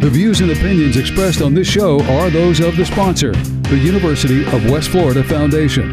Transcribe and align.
The 0.00 0.08
views 0.08 0.40
and 0.40 0.52
opinions 0.52 0.96
expressed 0.96 1.42
on 1.42 1.54
this 1.54 1.66
show 1.66 2.00
are 2.04 2.30
those 2.30 2.60
of 2.60 2.76
the 2.76 2.86
sponsor, 2.86 3.32
the 3.32 3.76
University 3.76 4.46
of 4.46 4.70
West 4.70 4.90
Florida 4.90 5.24
Foundation. 5.24 5.90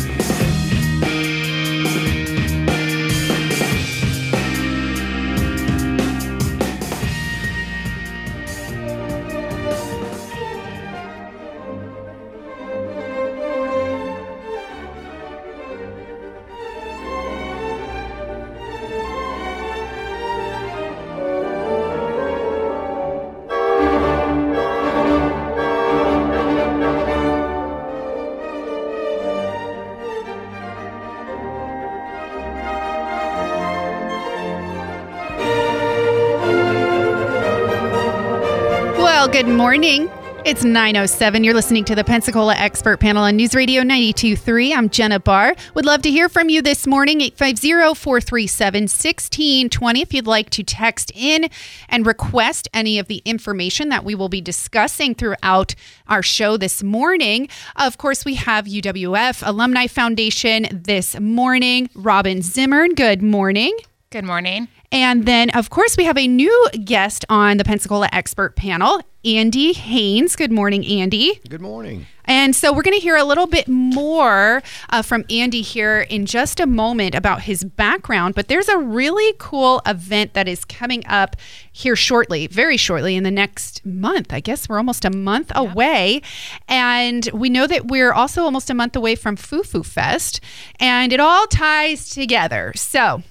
Well, 39.26 39.34
good 39.34 39.48
morning. 39.48 40.12
It's 40.46 40.64
907. 40.64 41.44
You're 41.44 41.56
listening 41.56 41.84
to 41.86 41.96
the 41.96 42.04
Pensacola 42.04 42.54
Expert 42.54 43.00
Panel 43.00 43.24
on 43.24 43.38
News 43.38 43.56
Radio 43.56 43.82
923. 43.82 44.72
I'm 44.72 44.88
Jenna 44.88 45.20
Barr. 45.20 45.56
Would 45.74 45.84
love 45.84 46.04
to 46.04 46.12
hear 46.12 46.30
from 46.30 46.48
you 46.48 46.62
this 46.62 46.86
morning, 46.86 47.22
850-437-1620 47.22 50.00
if 50.00 50.14
you'd 50.14 50.28
like 50.28 50.52
to 50.52 50.64
text 50.64 51.12
in 51.16 51.50
and 51.90 52.06
request 52.06 52.70
any 52.72 53.00
of 53.00 53.08
the 53.08 53.24
information 53.26 53.90
that 53.90 54.06
we 54.06 54.14
will 54.14 54.30
be 54.30 54.42
discussing 54.42 55.16
throughout 55.16 55.74
our 56.08 56.22
show 56.22 56.56
this 56.56 56.84
morning. 56.84 57.50
Of 57.78 57.98
course, 57.98 58.26
we 58.26 58.36
have 58.36 58.66
UWF 58.66 59.42
Alumni 59.44 59.88
Foundation 59.88 60.68
this 60.72 61.20
morning. 61.20 61.90
Robin 61.96 62.44
Zimmern, 62.44 62.94
good 62.94 63.24
morning. 63.24 63.76
Good 64.12 64.26
morning. 64.26 64.68
And 64.92 65.26
then, 65.26 65.50
of 65.52 65.70
course, 65.70 65.98
we 65.98 66.06
have 66.06 66.18
a 66.18 66.28
new 66.28 66.70
guest 66.84 67.26
on 67.30 67.58
the 67.58 67.64
Pensacola 67.64 68.10
Expert 68.12 68.56
Panel, 68.56 69.02
Andy 69.24 69.74
Haynes. 69.74 70.36
Good 70.36 70.52
morning, 70.52 70.86
Andy. 70.86 71.42
Good 71.50 71.62
morning. 71.62 72.06
And 72.26 72.56
so, 72.56 72.74
we're 72.74 72.84
going 72.84 72.98
to 72.98 73.02
hear 73.02 73.16
a 73.16 73.24
little 73.24 73.46
bit 73.48 73.68
more 73.68 74.64
uh, 74.90 75.02
from 75.02 75.26
Andy 75.30 75.62
here 75.62 76.02
in 76.02 76.26
just 76.26 76.60
a 76.60 76.66
moment 76.66 77.14
about 77.14 77.42
his 77.42 77.64
background. 77.64 78.36
But 78.36 78.48
there's 78.48 78.68
a 78.68 78.78
really 78.78 79.34
cool 79.38 79.82
event 79.86 80.34
that 80.34 80.48
is 80.48 80.66
coming 80.66 81.06
up 81.08 81.36
here 81.72 81.96
shortly, 81.96 82.48
very 82.48 82.78
shortly 82.78 83.16
in 83.16 83.24
the 83.24 83.32
next 83.32 83.86
month. 83.86 84.34
I 84.34 84.40
guess 84.40 84.70
we're 84.70 84.78
almost 84.78 85.06
a 85.06 85.12
month 85.12 85.52
away. 85.56 86.22
And 86.68 87.30
we 87.34 87.50
know 87.50 87.68
that 87.68 87.88
we're 87.88 88.14
also 88.14 88.44
almost 88.44 88.70
a 88.70 88.74
month 88.74 88.96
away 88.96 89.16
from 89.16 89.36
Foo 89.36 89.64
Foo 89.64 89.84
Fest. 89.84 90.40
And 90.80 91.12
it 91.14 91.20
all 91.20 91.48
ties 91.48 92.10
together. 92.10 92.72
So, 92.76 93.24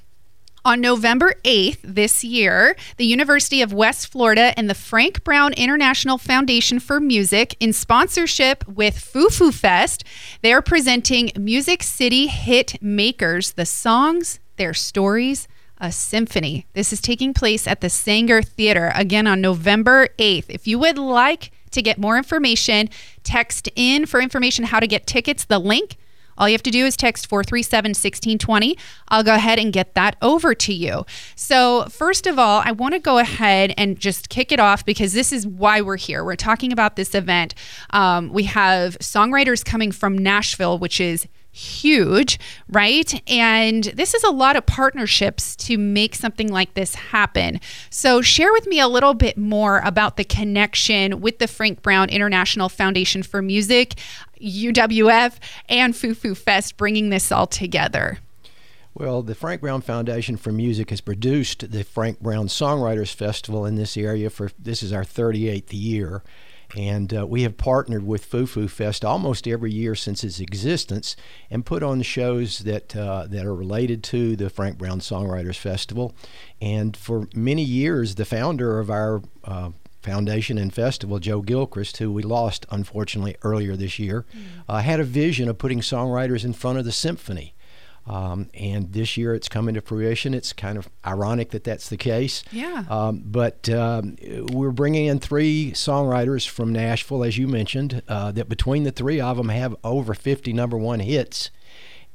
on 0.65 0.81
November 0.81 1.35
8th 1.45 1.79
this 1.83 2.25
year, 2.25 2.75
the 2.97 3.05
University 3.05 3.61
of 3.61 3.73
West 3.73 4.07
Florida 4.09 4.53
and 4.57 4.69
the 4.69 4.75
Frank 4.75 5.23
Brown 5.23 5.53
International 5.53 6.17
Foundation 6.17 6.81
for 6.81 7.01
Music, 7.01 7.55
in 7.61 7.73
sponsorship 7.73 8.67
with 8.67 8.99
Foo 8.99 9.29
Fest, 9.29 10.05
they 10.43 10.53
are 10.53 10.63
presenting 10.63 11.31
Music 11.39 11.83
City 11.83 12.29
Hit 12.29 12.81
Makers, 12.83 13.53
the 13.53 13.67
songs, 13.67 14.41
their 14.57 14.73
stories, 14.73 15.47
a 15.79 15.93
symphony. 15.93 16.67
This 16.73 16.93
is 16.93 17.01
taking 17.01 17.35
place 17.35 17.67
at 17.67 17.81
the 17.81 17.89
Saenger 17.89 18.45
Theater 18.45 18.91
again 18.95 19.27
on 19.27 19.41
November 19.41 20.09
8th. 20.19 20.47
If 20.49 20.67
you 20.67 20.79
would 20.79 20.97
like 20.97 21.51
to 21.73 21.83
get 21.83 21.99
more 21.99 22.17
information, 22.17 22.89
text 23.23 23.69
in 23.77 24.07
for 24.07 24.21
information 24.21 24.65
how 24.65 24.81
to 24.81 24.87
get 24.87 25.07
tickets. 25.07 25.45
The 25.45 25.59
link 25.59 25.97
all 26.37 26.49
you 26.49 26.55
have 26.55 26.63
to 26.65 26.71
do 26.71 26.85
is 26.87 26.97
text 26.97 27.27
437 27.27 27.91
1620. 27.91 28.77
I'll 29.09 29.23
go 29.23 29.35
ahead 29.35 29.59
and 29.59 29.73
get 29.73 29.95
that 29.95 30.17
over 30.23 30.55
to 30.55 30.73
you. 30.73 31.05
So, 31.37 31.85
first 31.85 32.27
of 32.27 32.39
all, 32.39 32.63
I 32.65 32.73
want 32.73 32.95
to 32.95 33.01
go 33.01 33.19
ahead 33.19 33.75
and 33.77 33.99
just 33.99 34.29
kick 34.29 34.53
it 34.53 34.61
off 34.61 34.85
because 34.85 35.13
this 35.13 35.33
is 35.33 35.47
why 35.47 35.81
we're 35.81 35.97
here. 35.97 36.25
We're 36.25 36.37
talking 36.37 36.73
about 36.73 36.97
this 36.97 37.15
event. 37.15 37.55
Um, 37.91 38.33
we 38.33 38.45
have 38.45 38.99
songwriters 38.99 39.65
coming 39.65 39.93
from 39.93 40.19
Nashville, 40.19 40.79
which 40.79 41.01
is 41.01 41.27
huge, 41.55 42.39
right? 42.69 43.23
And 43.31 43.85
this 43.85 44.13
is 44.13 44.25
a 44.25 44.31
lot 44.31 44.57
of 44.57 44.67
partnerships 44.67 45.55
to 45.57 45.79
make 45.79 46.15
something 46.15 46.51
like 46.51 46.75
this 46.75 46.97
happen. 46.97 47.61
So, 47.91 48.21
share 48.21 48.53
with 48.53 48.67
me 48.67 48.81
a 48.81 48.89
little 48.89 49.15
bit 49.15 49.39
more 49.39 49.81
about 49.85 50.17
the 50.17 50.25
connection 50.25 51.21
with 51.21 51.39
the 51.39 51.47
Frank 51.47 51.81
Brown 51.81 52.11
International 52.11 52.69
Foundation 52.69 53.23
for 53.23 53.41
Music, 53.41 53.95
UWF, 54.41 55.39
and 55.69 55.95
Foo 55.95 56.35
Fest 56.35 56.77
bringing 56.77 57.11
this 57.11 57.31
all 57.31 57.47
together. 57.47 58.19
Well, 58.93 59.23
the 59.23 59.35
Frank 59.35 59.61
Brown 59.61 59.81
Foundation 59.81 60.37
for 60.37 60.53
Music 60.53 60.91
has 60.91 61.01
produced 61.01 61.73
the 61.73 61.83
Frank 61.83 62.21
Brown 62.21 62.47
Songwriters 62.47 63.13
Festival 63.13 63.67
in 63.67 63.75
this 63.75 63.97
area 63.97 64.31
for 64.31 64.51
this 64.59 64.83
is 64.83 64.93
our 64.93 65.05
38th 65.05 65.71
year. 65.71 66.23
And 66.77 67.17
uh, 67.17 67.27
we 67.27 67.43
have 67.43 67.57
partnered 67.57 68.07
with 68.07 68.25
Foo 68.25 68.47
Foo 68.47 68.69
Fest 68.69 69.05
almost 69.05 69.47
every 69.47 69.73
year 69.73 69.95
since 69.95 70.25
its 70.25 70.41
existence 70.41 71.15
and 71.51 71.65
put 71.65 71.83
on 71.83 72.03
shows 72.03 72.61
that, 72.61 72.97
uh, 72.97 73.27
that 73.29 73.47
are 73.47 73.55
related 73.55 74.03
to 74.05 74.35
the 74.37 74.51
Frank 74.51 74.79
Brown 74.79 75.01
Songwriters 75.01 75.57
Festival. 75.57 76.15
And 76.61 76.97
for 76.97 77.29
many 77.35 77.63
years, 77.63 78.17
the 78.17 78.25
founder 78.25 78.81
of 78.81 78.91
our 78.91 79.23
uh, 79.45 79.71
foundation 80.03 80.59
and 80.59 80.73
festival, 80.73 81.19
Joe 81.19 81.41
Gilchrist, 81.41 81.97
who 81.97 82.13
we 82.13 82.23
lost 82.23 82.67
unfortunately 82.71 83.37
earlier 83.43 83.77
this 83.77 83.99
year, 83.99 84.27
mm. 84.69 84.83
had 84.83 85.01
a 85.01 85.05
vision 85.05 85.49
of 85.49 85.59
putting 85.59 85.81
songwriters 85.81 86.45
in 86.45 86.53
front 86.53 86.79
of 86.79 86.85
the 86.85 86.93
symphony. 86.93 87.55
Um, 88.07 88.51
and 88.53 88.93
this 88.93 89.17
year 89.17 89.35
it's 89.35 89.49
coming 89.49 89.75
to 89.75 89.81
fruition. 89.81 90.35
It's 90.35 90.53
kind 90.53 90.77
of 90.77 90.89
ironic 91.07 91.51
that 91.51 91.65
that's 91.65 91.89
the 91.89 91.97
case. 91.97 92.43
Yeah. 92.53 92.85
Um, 92.91 93.23
but 93.25 93.69
um, 93.69 94.17
we're 94.53 94.73
bringing 94.73 95.07
in 95.07 95.21
three 95.21 95.73
songwriters 95.73 96.49
from 96.49 96.73
Nashville, 96.73 97.25
as 97.25 97.39
you 97.39 97.49
mentioned, 97.49 98.03
uh, 98.09 98.33
that 98.33 98.49
between 98.49 98.85
the 98.85 98.93
three 98.93 99.21
of 99.21 99.37
them 99.37 99.49
have 99.49 99.75
over 99.83 100.15
50 100.15 100.53
number 100.53 100.77
one 100.77 101.01
hits. 101.01 101.51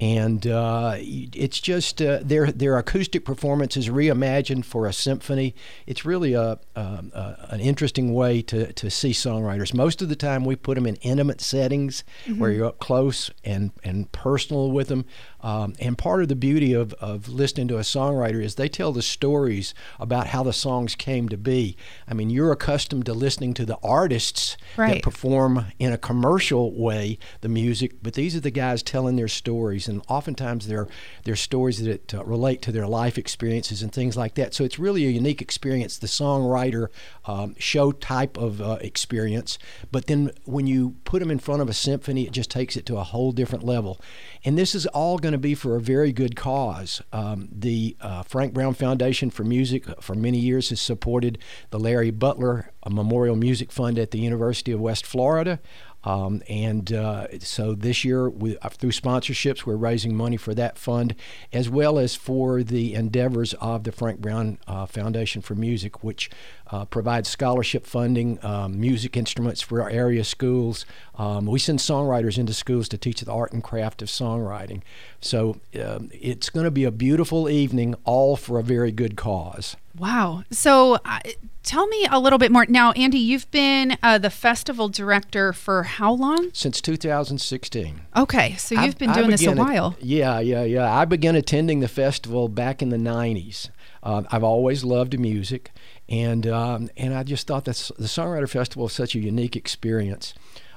And 0.01 0.47
uh, 0.47 0.95
it's 0.97 1.59
just 1.59 2.01
uh, 2.01 2.19
their 2.21 2.53
their 2.53 2.77
acoustic 2.77 3.25
performance 3.25 3.75
is 3.75 3.89
reimagined 3.89 4.63
for 4.63 4.85
a 4.85 4.93
symphony. 4.93 5.53
It's 5.85 6.05
really 6.05 6.33
a, 6.33 6.57
um, 6.73 7.11
an 7.13 7.59
interesting 7.59 8.13
way 8.13 8.41
to, 8.43 8.71
to 8.71 8.89
see 8.89 9.11
songwriters. 9.11 9.73
Most 9.73 10.01
of 10.01 10.07
the 10.07 10.15
time, 10.15 10.45
we 10.45 10.55
put 10.55 10.75
them 10.75 10.85
in 10.85 10.95
intimate 10.97 11.41
settings 11.41 12.05
mm-hmm. 12.25 12.39
where 12.39 12.49
you're 12.49 12.67
up 12.67 12.79
close 12.79 13.29
and, 13.43 13.71
and 13.83 14.09
personal 14.13 14.71
with 14.71 14.87
them. 14.87 15.03
Um, 15.41 15.73
and 15.79 15.97
part 15.97 16.21
of 16.21 16.27
the 16.27 16.35
beauty 16.35 16.73
of, 16.73 16.93
of 16.93 17.29
listening 17.29 17.67
to 17.69 17.77
a 17.77 17.81
songwriter 17.81 18.43
is 18.43 18.55
they 18.55 18.69
tell 18.69 18.91
the 18.91 19.01
stories 19.01 19.73
about 19.99 20.27
how 20.27 20.43
the 20.43 20.53
songs 20.53 20.95
came 20.95 21.29
to 21.29 21.37
be. 21.37 21.77
I 22.07 22.13
mean, 22.13 22.29
you're 22.29 22.51
accustomed 22.51 23.05
to 23.05 23.13
listening 23.13 23.53
to 23.55 23.65
the 23.65 23.77
artists 23.83 24.57
right. 24.77 24.95
that 24.95 25.03
perform 25.03 25.67
in 25.79 25.93
a 25.93 25.97
commercial 25.97 26.73
way 26.73 27.17
the 27.41 27.49
music, 27.49 27.93
but 28.01 28.13
these 28.13 28.35
are 28.35 28.41
the 28.41 28.51
guys 28.51 28.83
telling 28.83 29.15
their 29.15 29.27
stories, 29.27 29.87
and 29.87 30.01
oftentimes 30.07 30.67
they're, 30.67 30.87
they're 31.23 31.35
stories 31.35 31.81
that 31.83 32.13
uh, 32.13 32.23
relate 32.25 32.61
to 32.63 32.71
their 32.71 32.87
life 32.87 33.17
experiences 33.17 33.81
and 33.81 33.93
things 33.93 34.17
like 34.17 34.35
that. 34.35 34.53
So 34.53 34.63
it's 34.63 34.79
really 34.79 35.05
a 35.05 35.09
unique 35.09 35.41
experience, 35.41 35.97
the 35.97 36.07
songwriter 36.07 36.87
um, 37.25 37.55
show 37.57 37.91
type 37.91 38.37
of 38.37 38.61
uh, 38.61 38.77
experience. 38.81 39.57
But 39.91 40.07
then 40.07 40.31
when 40.45 40.67
you 40.67 40.95
put 41.05 41.19
them 41.19 41.31
in 41.31 41.39
front 41.39 41.61
of 41.61 41.69
a 41.69 41.73
symphony, 41.73 42.25
it 42.25 42.31
just 42.31 42.51
takes 42.51 42.75
it 42.75 42.85
to 42.87 42.97
a 42.97 43.03
whole 43.03 43.31
different 43.31 43.63
level. 43.63 44.01
And 44.43 44.57
this 44.57 44.75
is 44.75 44.85
all 44.87 45.17
going 45.17 45.28
to 45.33 45.37
be 45.37 45.55
for 45.55 45.75
a 45.75 45.81
very 45.81 46.11
good 46.11 46.35
cause. 46.35 47.01
Um, 47.11 47.49
the 47.51 47.95
uh, 48.01 48.23
Frank 48.23 48.53
Brown 48.53 48.73
Foundation 48.73 49.29
for 49.29 49.43
Music 49.43 49.85
for 50.01 50.15
many 50.15 50.37
years 50.37 50.69
has 50.69 50.81
supported 50.81 51.37
the 51.69 51.79
Larry 51.79 52.11
Butler 52.11 52.71
Memorial 52.89 53.35
Music 53.35 53.71
Fund 53.71 53.99
at 53.99 54.11
the 54.11 54.19
University 54.19 54.71
of 54.71 54.79
West 54.79 55.05
Florida. 55.05 55.59
Um, 56.03 56.41
and 56.47 56.91
uh, 56.93 57.27
so 57.39 57.73
this 57.73 58.05
year, 58.05 58.29
we, 58.29 58.57
uh, 58.59 58.69
through 58.69 58.91
sponsorships, 58.91 59.65
we're 59.65 59.75
raising 59.75 60.15
money 60.15 60.37
for 60.37 60.53
that 60.53 60.77
fund, 60.77 61.15
as 61.51 61.69
well 61.69 61.99
as 61.99 62.15
for 62.15 62.63
the 62.63 62.93
endeavors 62.93 63.53
of 63.55 63.83
the 63.83 63.91
Frank 63.91 64.19
Brown 64.19 64.57
uh, 64.67 64.85
Foundation 64.85 65.41
for 65.41 65.55
Music, 65.55 66.03
which 66.03 66.29
uh, 66.71 66.85
provides 66.85 67.27
scholarship 67.27 67.85
funding, 67.85 68.43
um, 68.43 68.79
music 68.79 69.17
instruments 69.17 69.61
for 69.61 69.81
our 69.81 69.89
area 69.89 70.23
schools. 70.23 70.85
Um, 71.15 71.45
we 71.47 71.59
send 71.59 71.79
songwriters 71.79 72.37
into 72.37 72.53
schools 72.53 72.87
to 72.89 72.97
teach 72.97 73.21
the 73.21 73.31
art 73.31 73.51
and 73.51 73.63
craft 73.63 74.01
of 74.01 74.07
songwriting. 74.07 74.81
So 75.19 75.59
um, 75.83 76.09
it's 76.13 76.49
going 76.49 76.63
to 76.65 76.71
be 76.71 76.85
a 76.85 76.91
beautiful 76.91 77.49
evening, 77.49 77.95
all 78.05 78.35
for 78.37 78.59
a 78.59 78.63
very 78.63 78.91
good 78.91 79.17
cause. 79.17 79.75
Wow. 79.99 80.43
So 80.49 80.97
uh, 81.05 81.19
tell 81.63 81.87
me 81.87 82.07
a 82.09 82.19
little 82.19 82.39
bit 82.39 82.51
more. 82.51 82.65
Now, 82.67 82.91
Andy, 82.93 83.19
you've 83.19 83.49
been 83.51 83.97
uh, 84.01 84.17
the 84.17 84.29
festival 84.29 84.87
director 84.89 85.51
for 85.53 85.83
how 85.83 86.13
long? 86.13 86.49
Since 86.53 86.81
2016. 86.81 88.01
Okay. 88.15 88.55
So 88.55 88.79
you've 88.81 88.97
been 88.97 89.11
doing 89.11 89.29
this 89.29 89.45
a 89.45 89.51
while. 89.51 89.95
yeah, 89.99 90.39
yeah, 90.39 90.63
yeah. 90.63 90.91
I 90.91 91.05
began 91.05 91.35
attending 91.35 91.81
the 91.81 91.87
festival 91.87 92.47
back 92.47 92.81
in 92.81 92.89
the 92.89 92.97
90s. 92.97 93.69
Uh, 94.01 94.23
I've 94.31 94.43
always 94.43 94.83
loved 94.83 95.19
music. 95.19 95.71
and 96.07 96.47
um, 96.47 96.89
and 96.95 97.13
I 97.13 97.23
just 97.23 97.45
thought 97.47 97.65
that 97.65 97.75
the 97.97 98.05
Songwriter 98.07 98.49
Festival 98.49 98.83
was 98.83 98.93
such 98.93 99.13
a 99.15 99.19
unique 99.19 99.55
experience. 99.55 100.33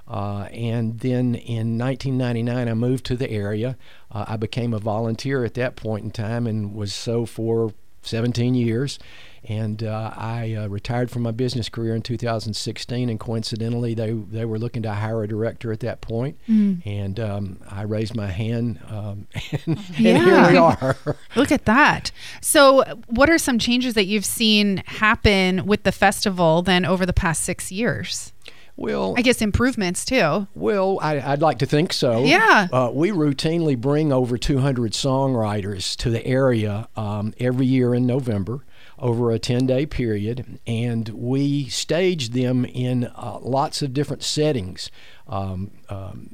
Uh, 0.08 0.48
and 0.52 0.98
then 0.98 1.36
in 1.36 1.78
1999, 1.78 2.68
I 2.68 2.75
moved 2.75 3.06
to 3.06 3.16
the 3.16 3.30
area. 3.30 3.78
Uh, 4.10 4.25
I 4.28 4.36
became 4.36 4.75
a 4.75 4.78
volunteer 4.80 5.44
at 5.44 5.54
that 5.54 5.76
point 5.76 6.04
in 6.04 6.10
time 6.10 6.46
and 6.46 6.75
was 6.75 6.92
so 6.92 7.25
for 7.25 7.72
17 8.02 8.54
years. 8.54 8.99
And 9.44 9.82
uh, 9.82 10.12
I 10.16 10.54
uh, 10.54 10.69
retired 10.69 11.10
from 11.10 11.22
my 11.22 11.32
business 11.32 11.69
career 11.69 11.96
in 11.96 12.02
2016. 12.02 13.08
And 13.08 13.19
coincidentally, 13.19 13.93
they, 13.94 14.12
they 14.12 14.44
were 14.44 14.58
looking 14.58 14.82
to 14.82 14.93
hire 14.93 15.25
a 15.25 15.28
director 15.28 15.72
at 15.72 15.81
that 15.81 16.00
point. 16.00 16.38
Mm. 16.49 16.87
And 16.87 17.19
um, 17.19 17.60
I 17.69 17.82
raised 17.82 18.14
my 18.14 18.28
hand, 18.28 18.78
um, 18.88 19.26
and, 19.66 19.78
yeah. 19.99 20.14
and 20.16 20.25
here 20.25 20.50
we 20.50 20.56
are. 20.56 20.96
Look 21.37 21.50
at 21.50 21.64
that. 21.64 22.12
So, 22.40 22.84
what 23.06 23.28
are 23.28 23.38
some 23.38 23.58
changes 23.58 23.94
that 23.94 24.04
you've 24.04 24.25
seen 24.25 24.82
happen 24.87 25.66
with 25.66 25.82
the 25.82 25.93
festival 25.93 26.62
then 26.62 26.84
over 26.84 27.04
the 27.04 27.12
past 27.12 27.43
six 27.43 27.72
years? 27.72 28.31
Well, 28.76 29.14
I 29.16 29.22
guess 29.22 29.42
improvements 29.42 30.04
too. 30.04 30.48
Well, 30.54 30.98
I, 31.02 31.30
would 31.30 31.42
like 31.42 31.58
to 31.58 31.66
think 31.66 31.92
so. 31.92 32.24
Yeah. 32.24 32.69
Uh, 32.72 32.90
we 32.92 33.10
routinely 33.10 33.78
bring 33.78 34.12
over 34.12 34.38
200 34.38 34.92
songwriters 34.92 35.94
to 35.96 36.10
the 36.10 36.24
area 36.26 36.88
um, 36.96 37.34
every 37.38 37.66
year 37.66 37.94
in 37.94 38.06
November 38.06 38.64
over 38.98 39.30
a 39.32 39.38
10 39.38 39.66
day 39.66 39.84
period, 39.84 40.60
and 40.66 41.08
we 41.10 41.69
stage 41.69 42.30
them 42.30 42.64
in 42.64 43.04
uh, 43.16 43.38
lots 43.42 43.82
of 43.82 43.92
different 43.92 44.22
settings. 44.22 44.90
Um, 45.28 45.70
um, 45.88 46.28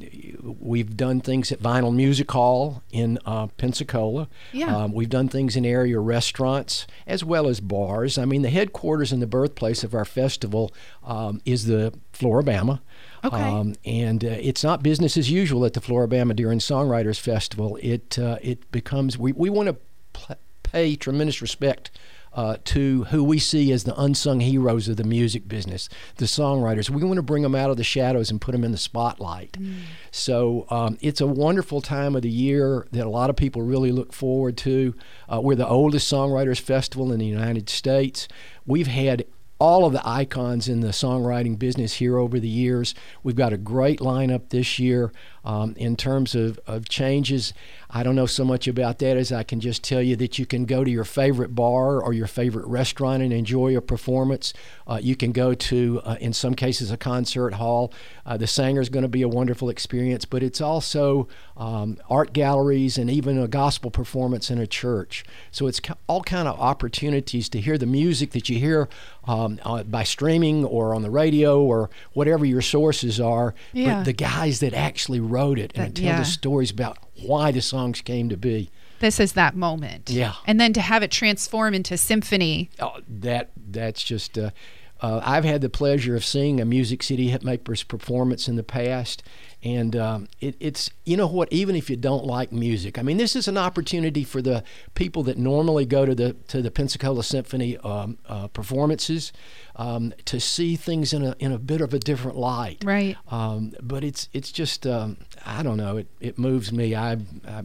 we've 0.60 0.96
done 0.96 1.20
things 1.20 1.52
at 1.52 1.60
Vinyl 1.60 1.94
Music 1.94 2.30
Hall 2.30 2.82
in 2.90 3.18
uh, 3.26 3.48
Pensacola. 3.58 4.28
Yeah. 4.52 4.74
Um, 4.74 4.92
we've 4.92 5.10
done 5.10 5.28
things 5.28 5.56
in 5.56 5.64
area 5.64 5.98
restaurants 5.98 6.86
as 7.06 7.22
well 7.22 7.48
as 7.48 7.60
bars. 7.60 8.18
I 8.18 8.24
mean, 8.24 8.42
the 8.42 8.50
headquarters 8.50 9.12
and 9.12 9.20
the 9.20 9.26
birthplace 9.26 9.84
of 9.84 9.94
our 9.94 10.04
festival 10.04 10.72
um, 11.04 11.40
is 11.44 11.66
the 11.66 11.92
Flora-Bama. 12.12 12.80
Okay. 13.24 13.36
Um, 13.36 13.74
and 13.84 14.24
uh, 14.24 14.28
it's 14.28 14.62
not 14.62 14.82
business 14.82 15.16
as 15.16 15.30
usual 15.30 15.64
at 15.64 15.74
the 15.74 15.80
Flora-Bama 15.80 16.36
during 16.36 16.58
Songwriters 16.58 17.18
Festival. 17.18 17.78
It 17.82 18.18
uh, 18.18 18.38
it 18.40 18.70
becomes 18.70 19.18
we, 19.18 19.32
we 19.32 19.50
want 19.50 19.68
to 19.68 19.76
pl- 20.12 20.36
pay 20.62 20.96
tremendous 20.96 21.42
respect 21.42 21.90
uh, 22.32 22.56
to 22.64 23.04
who 23.04 23.24
we 23.24 23.38
see 23.38 23.72
as 23.72 23.84
the 23.84 23.98
unsung 24.00 24.40
heroes 24.40 24.88
of 24.88 24.96
the 24.96 25.04
music 25.04 25.48
business, 25.48 25.88
the 26.16 26.26
songwriters. 26.26 26.90
We 26.90 27.02
want 27.04 27.16
to 27.16 27.22
bring 27.22 27.42
them 27.42 27.54
out 27.54 27.70
of 27.70 27.76
the 27.76 27.84
shadows 27.84 28.30
and 28.30 28.40
put 28.40 28.52
them 28.52 28.64
in 28.64 28.72
the 28.72 28.78
spotlight. 28.78 29.52
Mm. 29.52 29.76
So 30.10 30.66
um, 30.70 30.98
it's 31.00 31.20
a 31.20 31.26
wonderful 31.26 31.80
time 31.80 32.16
of 32.16 32.22
the 32.22 32.30
year 32.30 32.86
that 32.92 33.06
a 33.06 33.10
lot 33.10 33.30
of 33.30 33.36
people 33.36 33.62
really 33.62 33.92
look 33.92 34.12
forward 34.12 34.56
to. 34.58 34.94
Uh, 35.32 35.40
we're 35.40 35.54
the 35.54 35.68
oldest 35.68 36.10
songwriters 36.12 36.60
festival 36.60 37.12
in 37.12 37.18
the 37.18 37.26
United 37.26 37.68
States. 37.68 38.28
We've 38.66 38.86
had 38.86 39.24
all 39.58 39.84
of 39.84 39.92
the 39.92 40.08
icons 40.08 40.68
in 40.68 40.80
the 40.80 40.88
songwriting 40.88 41.58
business 41.58 41.94
here 41.94 42.16
over 42.16 42.38
the 42.38 42.48
years. 42.48 42.94
We've 43.22 43.36
got 43.36 43.52
a 43.52 43.56
great 43.56 43.98
lineup 43.98 44.50
this 44.50 44.78
year 44.78 45.12
um, 45.44 45.74
in 45.76 45.96
terms 45.96 46.34
of, 46.34 46.60
of 46.66 46.88
changes. 46.88 47.52
I 47.90 48.02
don't 48.02 48.14
know 48.14 48.26
so 48.26 48.44
much 48.44 48.68
about 48.68 48.98
that 48.98 49.16
as 49.16 49.32
I 49.32 49.42
can 49.42 49.60
just 49.60 49.82
tell 49.82 50.02
you 50.02 50.14
that 50.16 50.38
you 50.38 50.46
can 50.46 50.66
go 50.66 50.84
to 50.84 50.90
your 50.90 51.04
favorite 51.04 51.54
bar 51.54 52.00
or 52.00 52.12
your 52.12 52.26
favorite 52.26 52.66
restaurant 52.66 53.22
and 53.22 53.32
enjoy 53.32 53.76
a 53.76 53.80
performance. 53.80 54.52
Uh, 54.86 55.00
you 55.02 55.16
can 55.16 55.32
go 55.32 55.54
to, 55.54 56.02
uh, 56.04 56.16
in 56.20 56.32
some 56.32 56.54
cases, 56.54 56.90
a 56.90 56.96
concert 56.96 57.54
hall. 57.54 57.92
Uh, 58.26 58.36
the 58.36 58.44
Saenger 58.44 58.80
is 58.80 58.90
going 58.90 59.04
to 59.04 59.08
be 59.08 59.22
a 59.22 59.28
wonderful 59.28 59.70
experience, 59.70 60.24
but 60.26 60.42
it's 60.42 60.60
also 60.60 61.28
um, 61.56 61.96
art 62.10 62.32
galleries 62.32 62.98
and 62.98 63.08
even 63.10 63.38
a 63.38 63.48
gospel 63.48 63.90
performance 63.90 64.50
in 64.50 64.58
a 64.58 64.66
church. 64.66 65.24
So 65.50 65.66
it's 65.66 65.80
all 66.06 66.22
kind 66.22 66.46
of 66.46 66.60
opportunities 66.60 67.48
to 67.48 67.60
hear 67.60 67.78
the 67.78 67.86
music 67.86 68.32
that 68.32 68.50
you 68.50 68.58
hear 68.58 68.88
um, 69.48 69.60
uh, 69.64 69.82
by 69.82 70.04
streaming 70.04 70.64
or 70.64 70.94
on 70.94 71.02
the 71.02 71.10
radio 71.10 71.62
or 71.62 71.90
whatever 72.12 72.44
your 72.44 72.62
sources 72.62 73.20
are. 73.20 73.54
Yeah. 73.72 73.98
But 73.98 74.04
the 74.04 74.12
guys 74.12 74.60
that 74.60 74.74
actually 74.74 75.20
wrote 75.20 75.58
it 75.58 75.72
and 75.74 75.88
that, 75.88 75.94
tell 75.94 76.04
yeah. 76.04 76.18
the 76.18 76.24
stories 76.24 76.70
about 76.70 76.98
why 77.22 77.50
the 77.52 77.62
songs 77.62 78.00
came 78.00 78.28
to 78.28 78.36
be. 78.36 78.70
This 79.00 79.20
is 79.20 79.32
that 79.34 79.54
moment. 79.54 80.10
Yeah. 80.10 80.34
And 80.46 80.60
then 80.60 80.72
to 80.72 80.80
have 80.80 81.02
it 81.02 81.10
transform 81.10 81.74
into 81.74 81.96
symphony. 81.96 82.70
Oh, 82.80 82.98
that 83.08 83.50
that's 83.56 84.02
just. 84.02 84.36
Uh, 84.36 84.50
uh, 85.00 85.20
I've 85.22 85.44
had 85.44 85.60
the 85.60 85.68
pleasure 85.68 86.16
of 86.16 86.24
seeing 86.24 86.60
a 86.60 86.64
Music 86.64 87.02
City 87.02 87.30
Hitmakers 87.30 87.86
performance 87.86 88.48
in 88.48 88.56
the 88.56 88.64
past, 88.64 89.22
and 89.62 89.94
um, 89.94 90.28
it, 90.40 90.56
it's 90.58 90.90
you 91.04 91.16
know 91.16 91.26
what 91.26 91.52
even 91.52 91.76
if 91.76 91.88
you 91.88 91.96
don't 91.96 92.24
like 92.24 92.50
music, 92.50 92.98
I 92.98 93.02
mean 93.02 93.16
this 93.16 93.36
is 93.36 93.46
an 93.46 93.56
opportunity 93.56 94.24
for 94.24 94.42
the 94.42 94.64
people 94.94 95.22
that 95.24 95.38
normally 95.38 95.86
go 95.86 96.04
to 96.04 96.14
the 96.14 96.32
to 96.48 96.62
the 96.62 96.70
Pensacola 96.70 97.22
Symphony 97.22 97.76
um, 97.78 98.18
uh, 98.28 98.48
performances 98.48 99.32
um, 99.76 100.12
to 100.24 100.40
see 100.40 100.74
things 100.74 101.12
in 101.12 101.24
a 101.24 101.36
in 101.38 101.52
a 101.52 101.58
bit 101.58 101.80
of 101.80 101.94
a 101.94 101.98
different 101.98 102.36
light. 102.36 102.82
Right. 102.84 103.16
Um, 103.30 103.74
but 103.80 104.02
it's 104.02 104.28
it's 104.32 104.50
just 104.50 104.86
um, 104.86 105.18
I 105.46 105.62
don't 105.62 105.76
know 105.76 105.98
it, 105.98 106.08
it 106.20 106.38
moves 106.38 106.72
me. 106.72 106.94
I, 106.96 107.18
I 107.46 107.62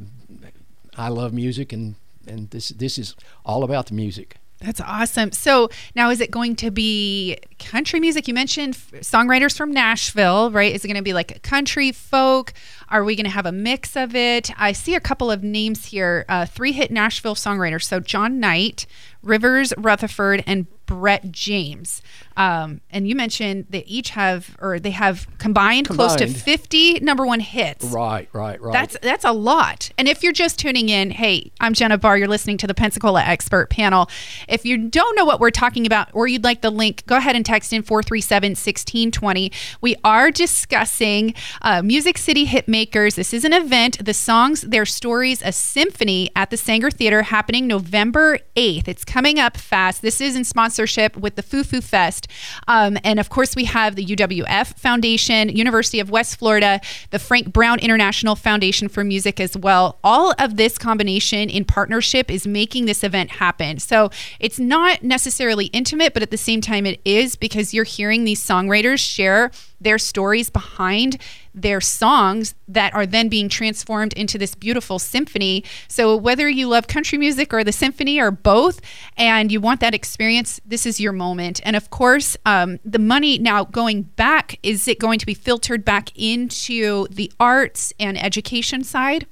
I 0.95 1.09
love 1.09 1.33
music 1.33 1.73
and 1.73 1.95
and 2.27 2.49
this 2.51 2.69
this 2.69 2.97
is 2.97 3.15
all 3.45 3.63
about 3.63 3.87
the 3.87 3.95
music. 3.95 4.37
That's 4.63 4.79
awesome. 4.79 5.33
So 5.33 5.69
now, 5.93 6.09
is 6.09 6.21
it 6.21 6.31
going 6.31 6.55
to 6.57 6.71
be 6.71 7.37
country 7.59 7.99
music? 7.99 8.29
You 8.29 8.33
mentioned 8.33 8.75
songwriters 8.75 9.57
from 9.57 9.71
Nashville, 9.71 10.51
right? 10.51 10.73
Is 10.73 10.85
it 10.85 10.87
going 10.87 10.95
to 10.95 11.03
be 11.03 11.11
like 11.11 11.43
country 11.43 11.91
folk? 11.91 12.53
Are 12.87 13.03
we 13.03 13.15
going 13.15 13.25
to 13.25 13.29
have 13.29 13.45
a 13.45 13.51
mix 13.51 13.97
of 13.97 14.15
it? 14.15 14.51
I 14.57 14.71
see 14.71 14.95
a 14.95 15.01
couple 15.01 15.29
of 15.29 15.43
names 15.43 15.87
here. 15.87 16.25
Uh, 16.29 16.45
three 16.45 16.71
hit 16.71 16.91
Nashville 16.91 17.35
songwriters. 17.35 17.83
So 17.83 17.99
Jon 17.99 18.39
Nite, 18.39 18.85
Rivers 19.21 19.73
Rutherford, 19.77 20.43
and 20.47 20.67
Brett 20.85 21.31
James. 21.31 22.01
Um, 22.35 22.81
and 22.89 23.07
you 23.07 23.15
mentioned 23.15 23.67
they 23.69 23.83
each 23.85 24.11
have, 24.11 24.55
or 24.59 24.79
they 24.79 24.91
have 24.91 25.27
combined, 25.37 25.87
combined, 25.87 26.17
close 26.17 26.19
to 26.19 26.27
50 26.27 26.99
number 27.01 27.25
one 27.25 27.39
hits. 27.39 27.85
Right, 27.85 28.27
right, 28.33 28.59
right. 28.61 28.73
That's 28.73 28.97
that's 29.01 29.25
a 29.25 29.31
lot. 29.31 29.91
And 29.97 30.07
if 30.07 30.23
you're 30.23 30.33
just 30.33 30.59
tuning 30.59 30.89
in, 30.89 31.11
hey, 31.11 31.51
I'm 31.59 31.73
Jenna 31.73 31.97
Barr. 31.97 32.17
You're 32.17 32.27
listening 32.27 32.57
to 32.57 32.67
the 32.67 32.73
Pensacola 32.73 33.21
Expert 33.23 33.69
Panel. 33.69 34.09
If 34.47 34.65
you 34.65 34.77
don't 34.77 35.15
know 35.15 35.25
what 35.25 35.39
we're 35.39 35.51
talking 35.51 35.85
about, 35.85 36.09
or 36.13 36.27
you'd 36.27 36.43
like 36.43 36.61
the 36.61 36.71
link, 36.71 37.05
go 37.05 37.17
ahead 37.17 37.35
and 37.35 37.45
text 37.45 37.73
in 37.73 37.83
437 37.83 38.51
1620. 38.51 39.51
We 39.81 39.95
are 40.03 40.31
discussing 40.31 41.33
uh, 41.61 41.81
Music 41.81 42.17
City 42.17 42.45
Hitmakers. 42.45 43.15
This 43.15 43.33
is 43.33 43.45
an 43.45 43.53
event. 43.53 44.03
The 44.03 44.13
songs, 44.13 44.61
their 44.61 44.85
stories, 44.85 45.41
a 45.43 45.51
symphony 45.51 46.29
at 46.35 46.49
the 46.49 46.55
Saenger 46.55 46.91
Theater 46.91 47.23
happening 47.23 47.67
November 47.67 48.39
8th. 48.55 48.87
It's 48.87 49.05
coming 49.05 49.39
up 49.39 49.57
fast. 49.57 50.01
This 50.01 50.21
is 50.21 50.35
in 50.35 50.43
sponsorship 50.43 51.17
with 51.17 51.35
the 51.35 51.43
Foo 51.43 51.63
Foo 51.63 51.81
Fest. 51.81 52.22
Um, 52.67 52.97
and 53.03 53.19
of 53.19 53.29
course, 53.29 53.55
we 53.55 53.65
have 53.65 53.95
the 53.95 54.05
UWF 54.05 54.77
Foundation, 54.77 55.49
University 55.49 55.99
of 55.99 56.09
West 56.09 56.37
Florida, 56.37 56.81
the 57.11 57.19
Frank 57.19 57.51
Brown 57.51 57.79
International 57.79 58.35
Foundation 58.35 58.89
for 58.89 59.03
Music 59.03 59.39
as 59.39 59.57
well. 59.57 59.99
All 60.03 60.33
of 60.39 60.57
this 60.57 60.77
combination 60.77 61.49
in 61.49 61.65
partnership 61.65 62.29
is 62.29 62.47
making 62.47 62.85
this 62.85 63.03
event 63.03 63.31
happen. 63.31 63.79
So 63.79 64.09
it's 64.39 64.59
not 64.59 65.03
necessarily 65.03 65.65
intimate, 65.67 66.13
but 66.13 66.23
at 66.23 66.31
the 66.31 66.37
same 66.37 66.61
time, 66.61 66.85
it 66.85 66.99
is 67.05 67.35
because 67.35 67.73
you're 67.73 67.83
hearing 67.83 68.23
these 68.23 68.43
songwriters 68.43 68.99
share 68.99 69.51
their 69.79 69.97
stories 69.97 70.49
behind 70.49 71.17
their 71.53 71.81
songs 71.81 72.55
that 72.67 72.93
are 72.93 73.05
then 73.05 73.29
being 73.29 73.49
transformed 73.49 74.13
into 74.13 74.37
this 74.37 74.55
beautiful 74.55 74.99
symphony. 74.99 75.63
So, 75.87 76.15
whether 76.15 76.49
you 76.49 76.67
love 76.67 76.87
country 76.87 77.17
music 77.17 77.53
or 77.53 77.63
the 77.63 77.71
symphony 77.71 78.19
or 78.19 78.31
both, 78.31 78.81
and 79.17 79.51
you 79.51 79.61
want 79.61 79.79
that 79.81 79.93
experience, 79.93 80.59
this 80.65 80.85
is 80.85 80.99
your 80.99 81.13
moment. 81.13 81.61
And 81.63 81.75
of 81.75 81.89
course, 81.89 82.35
um, 82.45 82.79
the 82.83 82.99
money 82.99 83.37
now 83.37 83.65
going 83.65 84.03
back, 84.03 84.59
is 84.63 84.87
it 84.87 84.99
going 84.99 85.19
to 85.19 85.25
be 85.25 85.33
filtered 85.33 85.85
back 85.85 86.09
into 86.15 87.07
the 87.09 87.31
arts 87.39 87.93
and 87.99 88.21
education 88.21 88.83
side? 88.83 89.27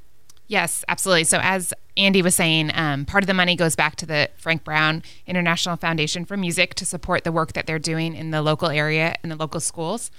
Yes, 0.47 0.83
absolutely. 0.89 1.23
So, 1.23 1.39
as 1.41 1.73
Andy 1.95 2.21
was 2.21 2.35
saying, 2.35 2.71
um, 2.73 3.05
part 3.05 3.23
of 3.23 3.27
the 3.27 3.33
money 3.33 3.55
goes 3.55 3.75
back 3.75 3.95
to 3.97 4.05
the 4.05 4.29
Frank 4.35 4.63
Brown 4.63 5.01
International 5.25 5.77
Foundation 5.77 6.25
for 6.25 6.35
Music 6.35 6.73
to 6.75 6.85
support 6.85 7.23
the 7.23 7.31
work 7.31 7.53
that 7.53 7.67
they're 7.67 7.79
doing 7.79 8.15
in 8.15 8.31
the 8.31 8.41
local 8.41 8.69
area 8.69 9.15
and 9.23 9.31
the 9.31 9.35
local 9.35 9.59
schools. 9.59 10.11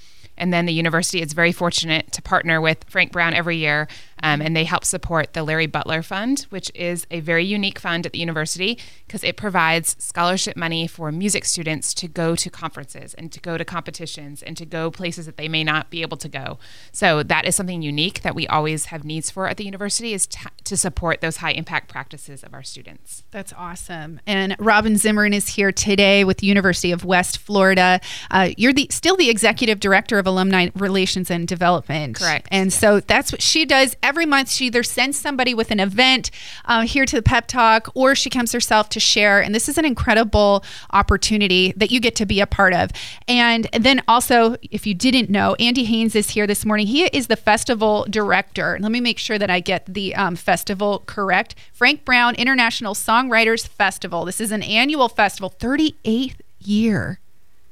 And 0.42 0.52
then 0.52 0.66
the 0.66 0.72
university 0.72 1.22
is 1.22 1.34
very 1.34 1.52
fortunate 1.52 2.10
to 2.14 2.20
partner 2.20 2.60
with 2.60 2.82
Frank 2.88 3.12
Brown 3.12 3.32
every 3.32 3.58
year 3.58 3.86
um, 4.22 4.40
and 4.40 4.56
they 4.56 4.64
help 4.64 4.84
support 4.84 5.32
the 5.32 5.42
Larry 5.42 5.66
Butler 5.66 6.02
Fund, 6.02 6.46
which 6.50 6.70
is 6.74 7.06
a 7.10 7.20
very 7.20 7.44
unique 7.44 7.78
fund 7.78 8.06
at 8.06 8.12
the 8.12 8.18
university 8.18 8.78
because 9.06 9.24
it 9.24 9.36
provides 9.36 9.96
scholarship 9.98 10.56
money 10.56 10.86
for 10.86 11.10
music 11.10 11.44
students 11.44 11.92
to 11.94 12.08
go 12.08 12.36
to 12.36 12.50
conferences 12.50 13.14
and 13.14 13.32
to 13.32 13.40
go 13.40 13.58
to 13.58 13.64
competitions 13.64 14.42
and 14.42 14.56
to 14.56 14.66
go 14.66 14.90
places 14.90 15.26
that 15.26 15.36
they 15.36 15.48
may 15.48 15.64
not 15.64 15.90
be 15.90 16.02
able 16.02 16.16
to 16.16 16.28
go. 16.28 16.58
So 16.92 17.22
that 17.22 17.44
is 17.46 17.56
something 17.56 17.82
unique 17.82 18.22
that 18.22 18.34
we 18.34 18.46
always 18.46 18.86
have 18.86 19.04
needs 19.04 19.30
for 19.30 19.48
at 19.48 19.56
the 19.56 19.64
university 19.64 20.12
is 20.12 20.26
t- 20.26 20.48
to 20.64 20.76
support 20.76 21.20
those 21.20 21.38
high 21.38 21.52
impact 21.52 21.88
practices 21.88 22.42
of 22.42 22.54
our 22.54 22.62
students. 22.62 23.24
That's 23.30 23.52
awesome. 23.56 24.20
And 24.26 24.56
Robin 24.58 24.96
Zimmerman 24.96 25.34
is 25.34 25.48
here 25.48 25.72
today 25.72 26.24
with 26.24 26.38
the 26.38 26.46
University 26.46 26.92
of 26.92 27.04
West 27.04 27.38
Florida. 27.38 28.00
Uh, 28.30 28.50
you're 28.56 28.72
the 28.72 28.86
still 28.90 29.16
the 29.16 29.30
executive 29.30 29.80
director 29.80 30.18
of 30.18 30.26
alumni 30.26 30.68
relations 30.74 31.30
and 31.30 31.48
development. 31.48 32.16
Correct. 32.16 32.48
And 32.50 32.72
so 32.72 33.00
that's 33.00 33.32
what 33.32 33.42
she 33.42 33.64
does 33.64 33.96
every 34.02 34.11
month 34.26 34.50
she 34.50 34.66
either 34.66 34.82
sends 34.82 35.18
somebody 35.18 35.54
with 35.54 35.70
an 35.70 35.80
event 35.80 36.30
uh, 36.64 36.82
here 36.82 37.04
to 37.06 37.16
the 37.16 37.22
Pep 37.22 37.46
Talk, 37.46 37.90
or 37.94 38.14
she 38.14 38.30
comes 38.30 38.52
herself 38.52 38.88
to 38.90 39.00
share. 39.00 39.40
And 39.40 39.54
this 39.54 39.68
is 39.68 39.78
an 39.78 39.84
incredible 39.84 40.64
opportunity 40.90 41.72
that 41.76 41.90
you 41.90 42.00
get 42.00 42.14
to 42.16 42.26
be 42.26 42.40
a 42.40 42.46
part 42.46 42.74
of. 42.74 42.90
And 43.26 43.68
then 43.72 44.02
also, 44.06 44.56
if 44.70 44.86
you 44.86 44.94
didn't 44.94 45.30
know, 45.30 45.54
Andy 45.54 45.84
Haynes 45.84 46.14
is 46.14 46.30
here 46.30 46.46
this 46.46 46.64
morning. 46.64 46.86
He 46.86 47.04
is 47.04 47.26
the 47.26 47.36
festival 47.36 48.06
director. 48.08 48.78
Let 48.80 48.92
me 48.92 49.00
make 49.00 49.18
sure 49.18 49.38
that 49.38 49.50
I 49.50 49.60
get 49.60 49.86
the 49.86 50.14
um, 50.14 50.36
festival 50.36 51.02
correct. 51.06 51.54
Frank 51.72 52.04
Brown 52.04 52.34
International 52.34 52.94
Songwriters 52.94 53.66
Festival. 53.66 54.24
This 54.24 54.40
is 54.40 54.52
an 54.52 54.62
annual 54.62 55.08
festival, 55.08 55.54
38th 55.58 56.36
year. 56.60 57.18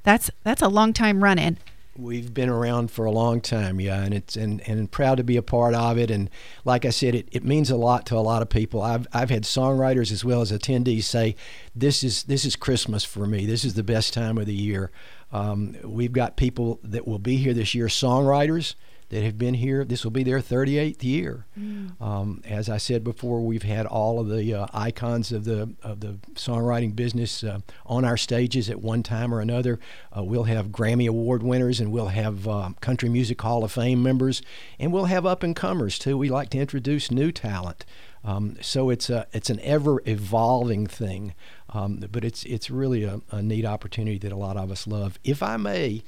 That's 0.03 0.31
that's 0.43 0.63
a 0.63 0.69
long 0.69 0.93
time 0.93 1.23
running. 1.23 1.59
We've 1.97 2.33
been 2.33 2.49
around 2.49 2.91
for 2.91 3.05
a 3.05 3.11
long 3.11 3.41
time, 3.41 3.81
yeah, 3.81 4.03
and 4.03 4.15
it's 4.15 4.37
and, 4.37 4.61
and 4.67 4.91
proud 4.91 5.17
to 5.17 5.25
be 5.25 5.37
a 5.37 5.43
part 5.43 5.75
of 5.75 5.99
it. 5.99 6.11
And 6.11 6.31
like 6.65 6.85
I 6.85 6.91
said, 6.91 7.15
it, 7.15 7.29
it 7.33 7.45
means 7.45 7.69
a 7.71 7.77
lot 7.77 8.07
to 8.07 8.17
a 8.17 8.19
lot 8.19 8.43
of 8.43 8.49
people. 8.49 8.81
I've 8.81 9.07
I've 9.13 9.31
had 9.31 9.43
songwriters 9.43 10.13
as 10.13 10.25
well 10.25 10.41
as 10.41 10.53
attendees 10.53 11.05
say, 11.05 11.35
"This 11.75 12.05
is 12.05 12.23
this 12.25 12.45
is 12.45 12.55
Christmas 12.55 13.05
for 13.05 13.27
me. 13.27 13.45
This 13.45 13.65
is 13.65 13.75
the 13.75 13.83
best 13.83 14.15
time 14.15 14.39
of 14.39 14.47
the 14.47 14.55
year." 14.55 14.91
Um, 15.33 15.77
we've 15.85 16.13
got 16.13 16.37
people 16.37 16.81
that 16.85 17.07
will 17.07 17.19
be 17.19 17.37
here 17.37 17.55
this 17.55 17.75
year, 17.75 17.87
songwriters 17.87 18.75
that 19.11 19.23
have 19.25 19.37
been 19.37 19.55
here. 19.55 19.85
This 19.85 20.05
will 20.05 20.11
be 20.13 20.23
their 20.23 20.39
38th 20.39 21.03
year. 21.03 21.47
Mm. 21.59 22.01
Um, 22.01 22.43
as 22.47 22.69
I 22.69 22.79
said 22.79 23.05
before, 23.05 23.41
we've 23.41 23.65
had 23.65 23.85
all 23.85 24.19
of 24.21 24.29
the 24.29 24.55
uh, 24.55 24.67
icons 24.73 25.33
of 25.33 25.45
the 25.45 25.75
of 25.83 26.01
the 26.01 26.19
songwriting 26.35 26.97
business 26.97 27.45
uh, 27.45 27.59
on 27.85 28.05
our 28.05 28.17
stages 28.17 28.71
at 28.71 28.81
one 28.81 29.03
time 29.03 29.35
or 29.35 29.41
another. 29.41 29.79
Uh, 30.17 30.23
we'll 30.23 30.45
have 30.45 30.69
Grammy 30.69 31.09
Award 31.09 31.43
winners, 31.43 31.81
and 31.81 31.93
we'll 31.93 32.09
have 32.09 32.49
um, 32.49 32.75
Country 32.81 33.09
Music 33.09 33.41
Hall 33.41 33.65
of 33.65 33.73
Fame 33.73 34.03
members, 34.03 34.43
and 34.79 34.93
we'll 34.93 35.07
have 35.07 35.27
up 35.27 35.43
and 35.43 35.55
comers 35.55 35.99
too. 35.99 36.17
We 36.17 36.29
like 36.29 36.51
to 36.51 36.59
introduce 36.59 37.11
new 37.11 37.33
talent. 37.33 37.85
Um, 38.23 38.57
so 38.61 38.91
it's 38.91 39.11
a 39.11 39.27
it's 39.33 39.51
an 39.51 39.61
ever 39.61 40.03
evolving 40.07 40.87
thing, 40.87 41.35
um, 41.71 42.05
but 42.13 42.25
it's 42.25 42.45
it's 42.45 42.71
really 42.71 43.03
a, 43.03 43.21
a 43.33 43.43
neat 43.43 43.65
opportunity 43.65 44.19
that 44.19 44.31
a 44.31 44.37
lot 44.37 44.57
of 44.57 44.71
us 44.71 44.87
love. 44.87 45.19
If 45.25 45.43
I 45.43 45.57
may 45.57 46.05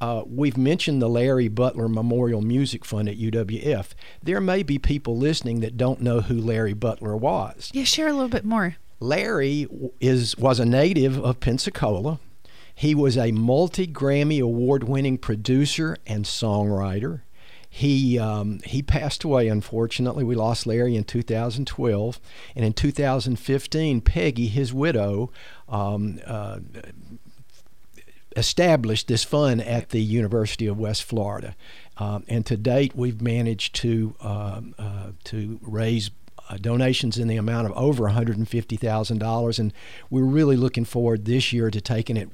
uh, 0.00 0.22
we've 0.26 0.56
mentioned 0.56 1.02
the 1.02 1.08
Larry 1.08 1.48
Butler 1.48 1.88
Memorial 1.88 2.40
Music 2.40 2.84
Fund 2.84 3.08
at 3.08 3.18
UWF. 3.18 3.88
There 4.22 4.40
may 4.40 4.62
be 4.62 4.78
people 4.78 5.16
listening 5.16 5.60
that 5.60 5.76
don't 5.76 6.00
know 6.00 6.20
who 6.20 6.40
Larry 6.40 6.72
Butler 6.72 7.16
was. 7.16 7.70
Yeah, 7.74 7.84
share 7.84 8.08
a 8.08 8.12
little 8.12 8.28
bit 8.28 8.44
more. 8.44 8.76
Larry 8.98 9.66
is 10.00 10.36
was 10.36 10.60
a 10.60 10.66
native 10.66 11.18
of 11.18 11.40
Pensacola. 11.40 12.18
He 12.74 12.94
was 12.94 13.18
a 13.18 13.32
multi 13.32 13.86
Grammy 13.86 14.40
award 14.40 14.84
winning 14.84 15.18
producer 15.18 15.96
and 16.06 16.24
songwriter. 16.24 17.22
He 17.72 18.18
um, 18.18 18.60
he 18.64 18.82
passed 18.82 19.22
away. 19.22 19.46
Unfortunately, 19.46 20.24
we 20.24 20.34
lost 20.34 20.66
Larry 20.66 20.96
in 20.96 21.04
2012, 21.04 22.20
and 22.56 22.64
in 22.64 22.72
2015, 22.72 24.00
Peggy, 24.00 24.48
his 24.48 24.74
widow, 24.74 25.30
um, 25.68 26.18
uh, 26.26 26.58
established 28.36 29.08
this 29.08 29.24
fund 29.24 29.62
at 29.62 29.90
the 29.90 30.00
University 30.00 30.66
of 30.66 30.78
West 30.78 31.04
Florida. 31.04 31.54
Um, 31.96 32.24
and 32.28 32.46
to 32.46 32.56
date, 32.56 32.94
we've 32.94 33.20
managed 33.20 33.74
to 33.76 34.14
um, 34.20 34.74
uh, 34.78 35.10
to 35.24 35.58
raise 35.62 36.10
uh, 36.48 36.56
donations 36.56 37.18
in 37.18 37.28
the 37.28 37.36
amount 37.36 37.66
of 37.66 37.72
over 37.76 38.04
$150,000, 38.04 39.58
and 39.58 39.72
we're 40.08 40.22
really 40.22 40.56
looking 40.56 40.84
forward 40.84 41.24
this 41.24 41.52
year 41.52 41.70
to 41.70 41.80
taking 41.80 42.16
it 42.16 42.28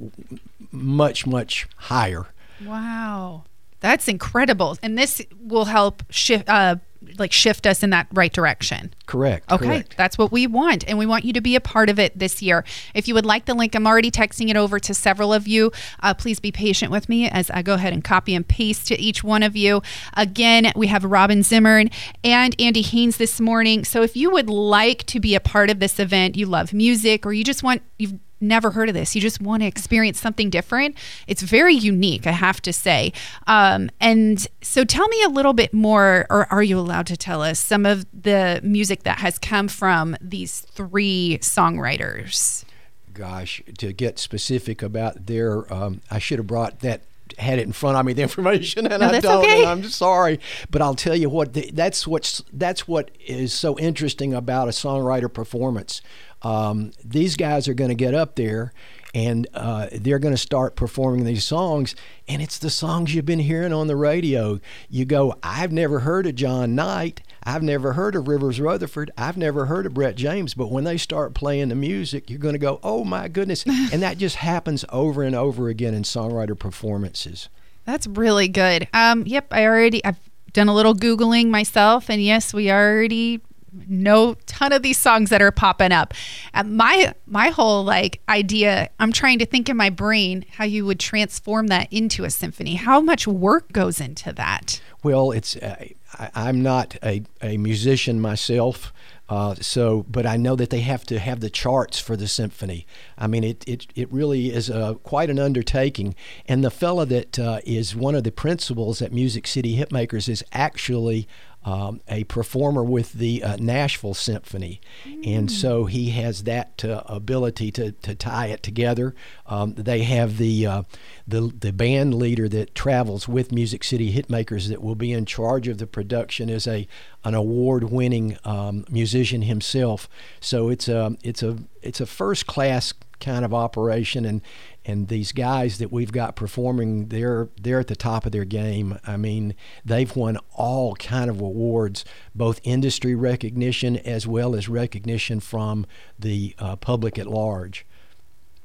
much, 0.70 1.26
much 1.26 1.68
higher. 1.76 2.26
Wow, 2.64 3.44
that's 3.80 4.08
incredible! 4.08 4.78
And 4.82 4.96
this 4.96 5.20
will 5.40 5.66
help 5.66 6.02
shift. 6.10 6.48
Uh, 6.48 6.76
like 7.18 7.32
shift 7.32 7.66
us 7.66 7.82
in 7.82 7.90
that 7.90 8.06
right 8.12 8.32
direction. 8.32 8.94
Correct. 9.06 9.50
Okay, 9.50 9.66
correct. 9.66 9.96
that's 9.96 10.18
what 10.18 10.32
we 10.32 10.46
want, 10.46 10.84
and 10.88 10.98
we 10.98 11.06
want 11.06 11.24
you 11.24 11.32
to 11.32 11.40
be 11.40 11.56
a 11.56 11.60
part 11.60 11.88
of 11.88 11.98
it 11.98 12.18
this 12.18 12.42
year. 12.42 12.64
If 12.94 13.08
you 13.08 13.14
would 13.14 13.26
like 13.26 13.44
the 13.44 13.54
link, 13.54 13.74
I'm 13.74 13.86
already 13.86 14.10
texting 14.10 14.48
it 14.50 14.56
over 14.56 14.78
to 14.80 14.94
several 14.94 15.32
of 15.32 15.46
you. 15.46 15.72
Uh, 16.00 16.14
please 16.14 16.40
be 16.40 16.52
patient 16.52 16.90
with 16.90 17.08
me 17.08 17.28
as 17.28 17.50
I 17.50 17.62
go 17.62 17.74
ahead 17.74 17.92
and 17.92 18.02
copy 18.02 18.34
and 18.34 18.46
paste 18.46 18.88
to 18.88 19.00
each 19.00 19.22
one 19.22 19.42
of 19.42 19.56
you. 19.56 19.82
Again, 20.16 20.72
we 20.74 20.88
have 20.88 21.04
Robin 21.04 21.42
Zimmern 21.42 21.90
and 22.24 22.54
Andy 22.60 22.82
Haynes 22.82 23.16
this 23.16 23.40
morning. 23.40 23.84
So 23.84 24.02
if 24.02 24.16
you 24.16 24.30
would 24.30 24.50
like 24.50 25.04
to 25.06 25.20
be 25.20 25.34
a 25.34 25.40
part 25.40 25.70
of 25.70 25.80
this 25.80 25.98
event, 25.98 26.36
you 26.36 26.46
love 26.46 26.72
music, 26.72 27.24
or 27.24 27.32
you 27.32 27.44
just 27.44 27.62
want 27.62 27.82
you've 27.98 28.14
never 28.40 28.70
heard 28.70 28.88
of 28.88 28.94
this. 28.94 29.14
You 29.14 29.20
just 29.20 29.40
want 29.40 29.62
to 29.62 29.66
experience 29.66 30.20
something 30.20 30.50
different. 30.50 30.96
It's 31.26 31.42
very 31.42 31.74
unique, 31.74 32.26
I 32.26 32.32
have 32.32 32.60
to 32.62 32.72
say. 32.72 33.12
Um, 33.46 33.90
and 34.00 34.46
so 34.62 34.84
tell 34.84 35.08
me 35.08 35.22
a 35.22 35.28
little 35.28 35.52
bit 35.52 35.72
more, 35.72 36.26
or 36.30 36.46
are 36.52 36.62
you 36.62 36.78
allowed 36.78 37.06
to 37.08 37.16
tell 37.16 37.42
us 37.42 37.58
some 37.58 37.86
of 37.86 38.06
the 38.12 38.60
music 38.62 39.04
that 39.04 39.18
has 39.18 39.38
come 39.38 39.68
from 39.68 40.16
these 40.20 40.60
three 40.60 41.38
songwriters? 41.40 42.64
Gosh, 43.12 43.62
to 43.78 43.92
get 43.92 44.18
specific 44.18 44.82
about 44.82 45.26
their, 45.26 45.72
um, 45.72 46.02
I 46.10 46.18
should 46.18 46.38
have 46.38 46.46
brought 46.46 46.80
that 46.80 47.02
had 47.38 47.58
it 47.58 47.62
in 47.62 47.72
front 47.72 47.96
of 47.96 48.06
me 48.06 48.12
the 48.12 48.22
information 48.22 48.86
and 48.86 49.00
no, 49.00 49.08
I 49.08 49.20
don't 49.20 49.44
okay. 49.44 49.58
and 49.62 49.68
I'm 49.68 49.84
sorry 49.84 50.40
but 50.70 50.80
I'll 50.80 50.94
tell 50.94 51.16
you 51.16 51.28
what 51.28 51.52
the, 51.52 51.70
that's 51.72 52.06
what's 52.06 52.42
that's 52.52 52.86
what 52.86 53.10
is 53.26 53.52
so 53.52 53.78
interesting 53.78 54.32
about 54.32 54.68
a 54.68 54.70
songwriter 54.70 55.32
performance 55.32 56.00
um, 56.42 56.92
these 57.04 57.36
guys 57.36 57.68
are 57.68 57.74
going 57.74 57.88
to 57.88 57.94
get 57.94 58.14
up 58.14 58.36
there 58.36 58.72
and 59.14 59.46
uh, 59.54 59.86
they're 59.92 60.18
going 60.18 60.34
to 60.34 60.38
start 60.38 60.76
performing 60.76 61.24
these 61.24 61.42
songs 61.42 61.94
and 62.28 62.42
it's 62.42 62.58
the 62.58 62.68
songs 62.68 63.14
you've 63.14 63.24
been 63.24 63.38
hearing 63.38 63.72
on 63.72 63.86
the 63.86 63.96
radio. 63.96 64.60
You 64.90 65.06
go 65.06 65.34
i've 65.42 65.72
never 65.72 66.00
heard 66.00 66.26
of 66.26 66.34
Jon 66.34 66.74
Nite. 66.74 67.22
I've 67.42 67.62
never 67.62 67.94
heard 67.94 68.14
of 68.14 68.28
rivers 68.28 68.60
rutherford. 68.60 69.10
I've 69.16 69.38
never 69.38 69.66
heard 69.66 69.86
of 69.86 69.94
brett 69.94 70.16
james. 70.16 70.52
But 70.52 70.70
when 70.70 70.84
they 70.84 70.98
start 70.98 71.34
playing 71.34 71.68
the 71.70 71.74
music 71.74 72.28
you're 72.28 72.38
going 72.38 72.54
to 72.54 72.58
go 72.58 72.78
oh 72.82 73.04
my 73.04 73.28
goodness. 73.28 73.64
And 73.92 74.02
that 74.02 74.18
just 74.18 74.36
happens 74.36 74.84
over 74.90 75.22
and 75.22 75.34
over 75.34 75.68
again 75.68 75.94
in 75.94 76.02
songwriter 76.02 76.58
performances. 76.58 77.48
That's 77.84 78.06
really 78.06 78.48
good. 78.48 78.88
Um, 78.92 79.24
yep 79.26 79.46
i 79.50 79.64
already 79.64 80.04
i've 80.04 80.18
done 80.52 80.68
a 80.68 80.74
little 80.74 80.94
googling 80.94 81.48
myself 81.48 82.08
and 82.08 82.22
yes 82.22 82.54
we 82.54 82.70
already 82.70 83.40
no 83.88 84.34
ton 84.46 84.72
of 84.72 84.82
these 84.82 84.98
songs 84.98 85.30
that 85.30 85.42
are 85.42 85.50
popping 85.50 85.92
up. 85.92 86.14
Uh, 86.54 86.64
my 86.64 87.14
my 87.26 87.48
whole 87.48 87.84
like 87.84 88.20
idea, 88.28 88.90
I'm 88.98 89.12
trying 89.12 89.38
to 89.38 89.46
think 89.46 89.68
in 89.68 89.76
my 89.76 89.90
brain 89.90 90.44
how 90.52 90.64
you 90.64 90.86
would 90.86 91.00
transform 91.00 91.68
that 91.68 91.92
into 91.92 92.24
a 92.24 92.30
symphony. 92.30 92.74
How 92.74 93.00
much 93.00 93.26
work 93.26 93.72
goes 93.72 94.00
into 94.00 94.32
that? 94.32 94.80
Well, 95.02 95.30
it's 95.30 95.56
uh, 95.56 95.86
I, 96.18 96.48
am 96.48 96.62
not 96.62 96.96
a, 97.02 97.22
a 97.42 97.56
musician 97.56 98.20
myself. 98.20 98.92
Uh, 99.28 99.56
so, 99.56 100.04
but 100.08 100.24
I 100.24 100.36
know 100.36 100.54
that 100.54 100.70
they 100.70 100.80
have 100.80 101.04
to 101.06 101.18
have 101.18 101.40
the 101.40 101.50
charts 101.50 101.98
for 101.98 102.16
the 102.16 102.28
symphony. 102.28 102.86
I 103.18 103.26
mean, 103.26 103.42
it 103.42 103.64
it, 103.66 103.86
it 103.96 104.12
really 104.12 104.52
is 104.52 104.70
a, 104.70 104.98
quite 105.02 105.30
an 105.30 105.38
undertaking. 105.38 106.14
And 106.46 106.62
the 106.62 106.70
fella 106.70 107.06
that 107.06 107.38
uh, 107.38 107.60
is 107.64 107.96
one 107.96 108.14
of 108.14 108.24
the 108.24 108.30
principals 108.30 109.02
at 109.02 109.12
Music 109.12 109.46
City 109.46 109.76
Hitmakers 109.76 110.28
is 110.28 110.44
actually 110.52 111.26
um, 111.66 112.00
a 112.08 112.22
performer 112.24 112.84
with 112.84 113.12
the 113.12 113.42
uh, 113.42 113.56
Nashville 113.56 114.14
Symphony. 114.14 114.80
Mm. 115.04 115.26
And 115.26 115.52
so 115.52 115.86
he 115.86 116.10
has 116.10 116.44
that 116.44 116.84
uh, 116.84 117.02
ability 117.06 117.72
to, 117.72 117.90
to 117.90 118.14
tie 118.14 118.46
it 118.46 118.62
together. 118.62 119.14
Um, 119.46 119.74
they 119.74 120.04
have 120.04 120.38
the, 120.38 120.64
uh, 120.64 120.82
the, 121.26 121.52
the 121.58 121.72
band 121.72 122.14
leader 122.14 122.48
that 122.48 122.76
travels 122.76 123.28
with 123.28 123.50
Music 123.50 123.82
City 123.82 124.14
Hitmakers 124.14 124.68
that 124.68 124.80
will 124.80 124.94
be 124.94 125.12
in 125.12 125.26
charge 125.26 125.66
of 125.66 125.78
the 125.78 125.88
production 125.88 126.48
is 126.48 126.66
a 126.66 126.86
an 127.24 127.34
award 127.34 127.90
winning 127.90 128.38
um, 128.44 128.84
musician 128.88 129.42
himself. 129.42 130.08
So 130.38 130.68
it's 130.68 130.86
a, 130.86 131.16
it's 131.24 131.42
a, 131.42 131.58
it's 131.82 132.00
a 132.00 132.06
first 132.06 132.46
class 132.46 132.94
kind 133.20 133.44
of 133.44 133.54
operation 133.54 134.24
and 134.24 134.42
and 134.84 135.08
these 135.08 135.32
guys 135.32 135.78
that 135.78 135.90
we've 135.90 136.12
got 136.12 136.36
performing 136.36 137.08
they're 137.08 137.48
they're 137.60 137.80
at 137.80 137.88
the 137.88 137.96
top 137.96 138.26
of 138.26 138.32
their 138.32 138.44
game. 138.44 138.98
I 139.06 139.16
mean 139.16 139.54
they've 139.84 140.14
won 140.14 140.38
all 140.52 140.94
kind 140.96 141.30
of 141.30 141.40
awards 141.40 142.04
both 142.34 142.60
industry 142.62 143.14
recognition 143.14 143.96
as 143.96 144.26
well 144.26 144.54
as 144.54 144.68
recognition 144.68 145.40
from 145.40 145.86
the 146.18 146.54
uh, 146.58 146.76
public 146.76 147.18
at 147.18 147.26
large. 147.26 147.86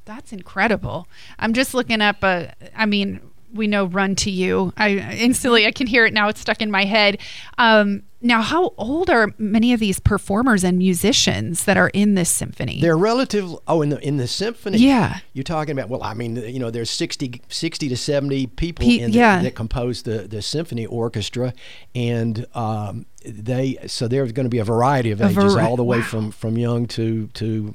That's 0.05 0.33
incredible. 0.33 1.07
I'm 1.39 1.53
just 1.53 1.73
looking 1.73 2.01
up 2.01 2.17
uh, 2.21 2.47
i 2.75 2.85
mean 2.85 3.30
we 3.53 3.67
know 3.67 3.85
run 3.85 4.15
to 4.15 4.31
you. 4.31 4.73
I 4.77 4.89
instantly 4.91 5.65
i 5.65 5.71
can 5.71 5.87
hear 5.87 6.05
it 6.05 6.13
now 6.13 6.27
it's 6.27 6.41
stuck 6.41 6.61
in 6.61 6.71
my 6.71 6.85
head. 6.85 7.19
Um, 7.57 8.03
now 8.21 8.41
how 8.41 8.73
old 8.77 9.09
are 9.09 9.33
many 9.37 9.73
of 9.73 9.79
these 9.79 9.99
performers 9.99 10.63
and 10.63 10.77
musicians 10.77 11.65
that 11.65 11.77
are 11.77 11.89
in 11.89 12.15
this 12.15 12.29
symphony? 12.29 12.79
They're 12.79 12.97
relative 12.97 13.55
oh 13.67 13.81
in 13.81 13.89
the 13.89 13.99
in 13.99 14.17
the 14.17 14.27
symphony? 14.27 14.77
Yeah. 14.77 15.19
You're 15.33 15.43
talking 15.43 15.77
about 15.77 15.89
well 15.89 16.03
i 16.03 16.13
mean 16.13 16.35
you 16.35 16.59
know 16.59 16.69
there's 16.69 16.89
60 16.89 17.41
60 17.47 17.89
to 17.89 17.97
70 17.97 18.47
people 18.47 18.85
Pe- 18.85 19.05
the, 19.05 19.11
yeah. 19.11 19.41
that 19.41 19.55
compose 19.55 20.03
the 20.03 20.27
the 20.27 20.41
symphony 20.41 20.85
orchestra 20.85 21.53
and 21.95 22.45
um, 22.53 23.05
they 23.25 23.77
so 23.87 24.07
there's 24.07 24.31
going 24.31 24.45
to 24.45 24.49
be 24.49 24.59
a 24.59 24.63
variety 24.63 25.11
of 25.11 25.21
ages 25.21 25.53
vari- 25.53 25.65
all 25.65 25.75
the 25.75 25.83
way 25.83 25.99
wow. 25.99 26.03
from 26.03 26.31
from 26.31 26.57
young 26.57 26.85
to 26.87 27.27
to 27.27 27.73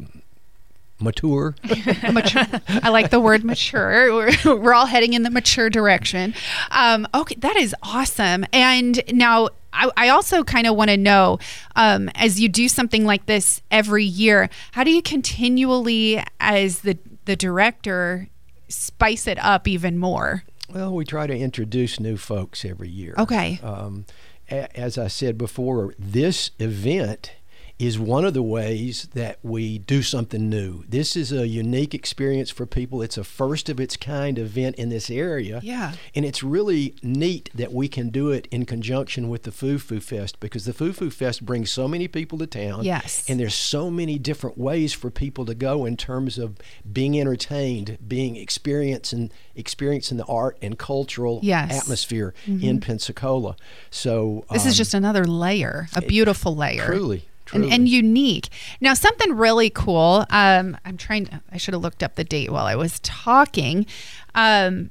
mature. 1.00 1.54
mature. 2.12 2.44
I 2.68 2.88
like 2.90 3.10
the 3.10 3.20
word 3.20 3.44
mature. 3.44 4.12
We're, 4.14 4.56
we're 4.56 4.74
all 4.74 4.86
heading 4.86 5.12
in 5.12 5.22
the 5.22 5.30
mature 5.30 5.70
direction. 5.70 6.34
Um, 6.70 7.06
okay, 7.14 7.34
that 7.38 7.56
is 7.56 7.74
awesome. 7.82 8.44
And 8.52 9.02
now 9.12 9.48
I, 9.72 9.90
I 9.96 10.08
also 10.08 10.42
kind 10.42 10.66
of 10.66 10.74
want 10.76 10.90
to 10.90 10.96
know, 10.96 11.38
um, 11.74 12.08
as 12.14 12.40
you 12.40 12.48
do 12.48 12.68
something 12.68 13.04
like 13.04 13.26
this 13.26 13.62
every 13.70 14.04
year, 14.04 14.48
how 14.72 14.84
do 14.84 14.90
you 14.90 15.02
continually, 15.02 16.22
as 16.40 16.80
the 16.80 16.98
the 17.26 17.36
director, 17.36 18.28
spice 18.68 19.26
it 19.26 19.38
up 19.40 19.66
even 19.66 19.98
more? 19.98 20.44
Well, 20.72 20.94
we 20.94 21.04
try 21.04 21.26
to 21.26 21.36
introduce 21.36 22.00
new 22.00 22.16
folks 22.16 22.64
every 22.64 22.88
year. 22.88 23.14
Okay. 23.18 23.60
Um, 23.62 24.06
a- 24.50 24.74
as 24.78 24.96
I 24.96 25.08
said 25.08 25.36
before, 25.36 25.94
this 25.98 26.52
event 26.58 27.32
is 27.78 27.98
one 27.98 28.24
of 28.24 28.32
the 28.32 28.42
ways 28.42 29.06
that 29.12 29.38
we 29.42 29.76
do 29.78 30.00
something 30.02 30.48
new. 30.48 30.82
This 30.88 31.14
is 31.14 31.30
a 31.30 31.46
unique 31.46 31.92
experience 31.94 32.50
for 32.50 32.64
people. 32.64 33.02
It's 33.02 33.18
a 33.18 33.24
first 33.24 33.68
of 33.68 33.78
its 33.78 33.98
kind 33.98 34.38
event 34.38 34.76
in 34.76 34.88
this 34.88 35.10
area. 35.10 35.60
Yeah. 35.62 35.92
And 36.14 36.24
it's 36.24 36.42
really 36.42 36.94
neat 37.02 37.50
that 37.54 37.74
we 37.74 37.86
can 37.88 38.08
do 38.08 38.30
it 38.30 38.48
in 38.50 38.64
conjunction 38.64 39.28
with 39.28 39.42
the 39.42 39.52
Foo 39.52 39.78
Foo 39.78 40.00
Fest 40.00 40.40
because 40.40 40.64
the 40.64 40.72
Foo 40.72 40.94
Foo 40.94 41.10
Fest 41.10 41.44
brings 41.44 41.70
so 41.70 41.86
many 41.86 42.08
people 42.08 42.38
to 42.38 42.46
town. 42.46 42.82
Yes. 42.82 43.28
And 43.28 43.38
there's 43.38 43.54
so 43.54 43.90
many 43.90 44.18
different 44.18 44.56
ways 44.56 44.94
for 44.94 45.10
people 45.10 45.44
to 45.44 45.54
go 45.54 45.84
in 45.84 45.98
terms 45.98 46.38
of 46.38 46.56
being 46.90 47.20
entertained, 47.20 47.98
being 48.08 48.36
experiencing 48.36 49.30
experiencing 49.54 50.16
the 50.16 50.24
art 50.24 50.56
and 50.62 50.78
cultural 50.78 51.40
Yes. 51.42 51.68
Mm-hmm. 51.70 51.78
atmosphere 51.78 52.34
in 52.46 52.80
Pensacola. 52.80 53.56
So 53.90 54.46
This 54.50 54.62
um, 54.62 54.68
is 54.68 54.76
just 54.78 54.94
another 54.94 55.24
layer, 55.26 55.88
a 55.94 56.00
beautiful 56.00 56.56
layer. 56.56 56.86
truly, 56.86 57.28
And, 57.52 57.72
and 57.72 57.88
unique. 57.88 58.48
Now, 58.80 58.94
something 58.94 59.36
really 59.36 59.70
cool. 59.70 60.26
Um, 60.30 60.76
I'm 60.84 60.96
trying. 60.96 61.26
To, 61.26 61.40
I 61.52 61.56
should 61.56 61.74
have 61.74 61.82
looked 61.82 62.02
up 62.02 62.16
the 62.16 62.24
date 62.24 62.50
while 62.50 62.66
I 62.66 62.74
was 62.74 62.98
talking. 63.00 63.86
Um, 64.34 64.90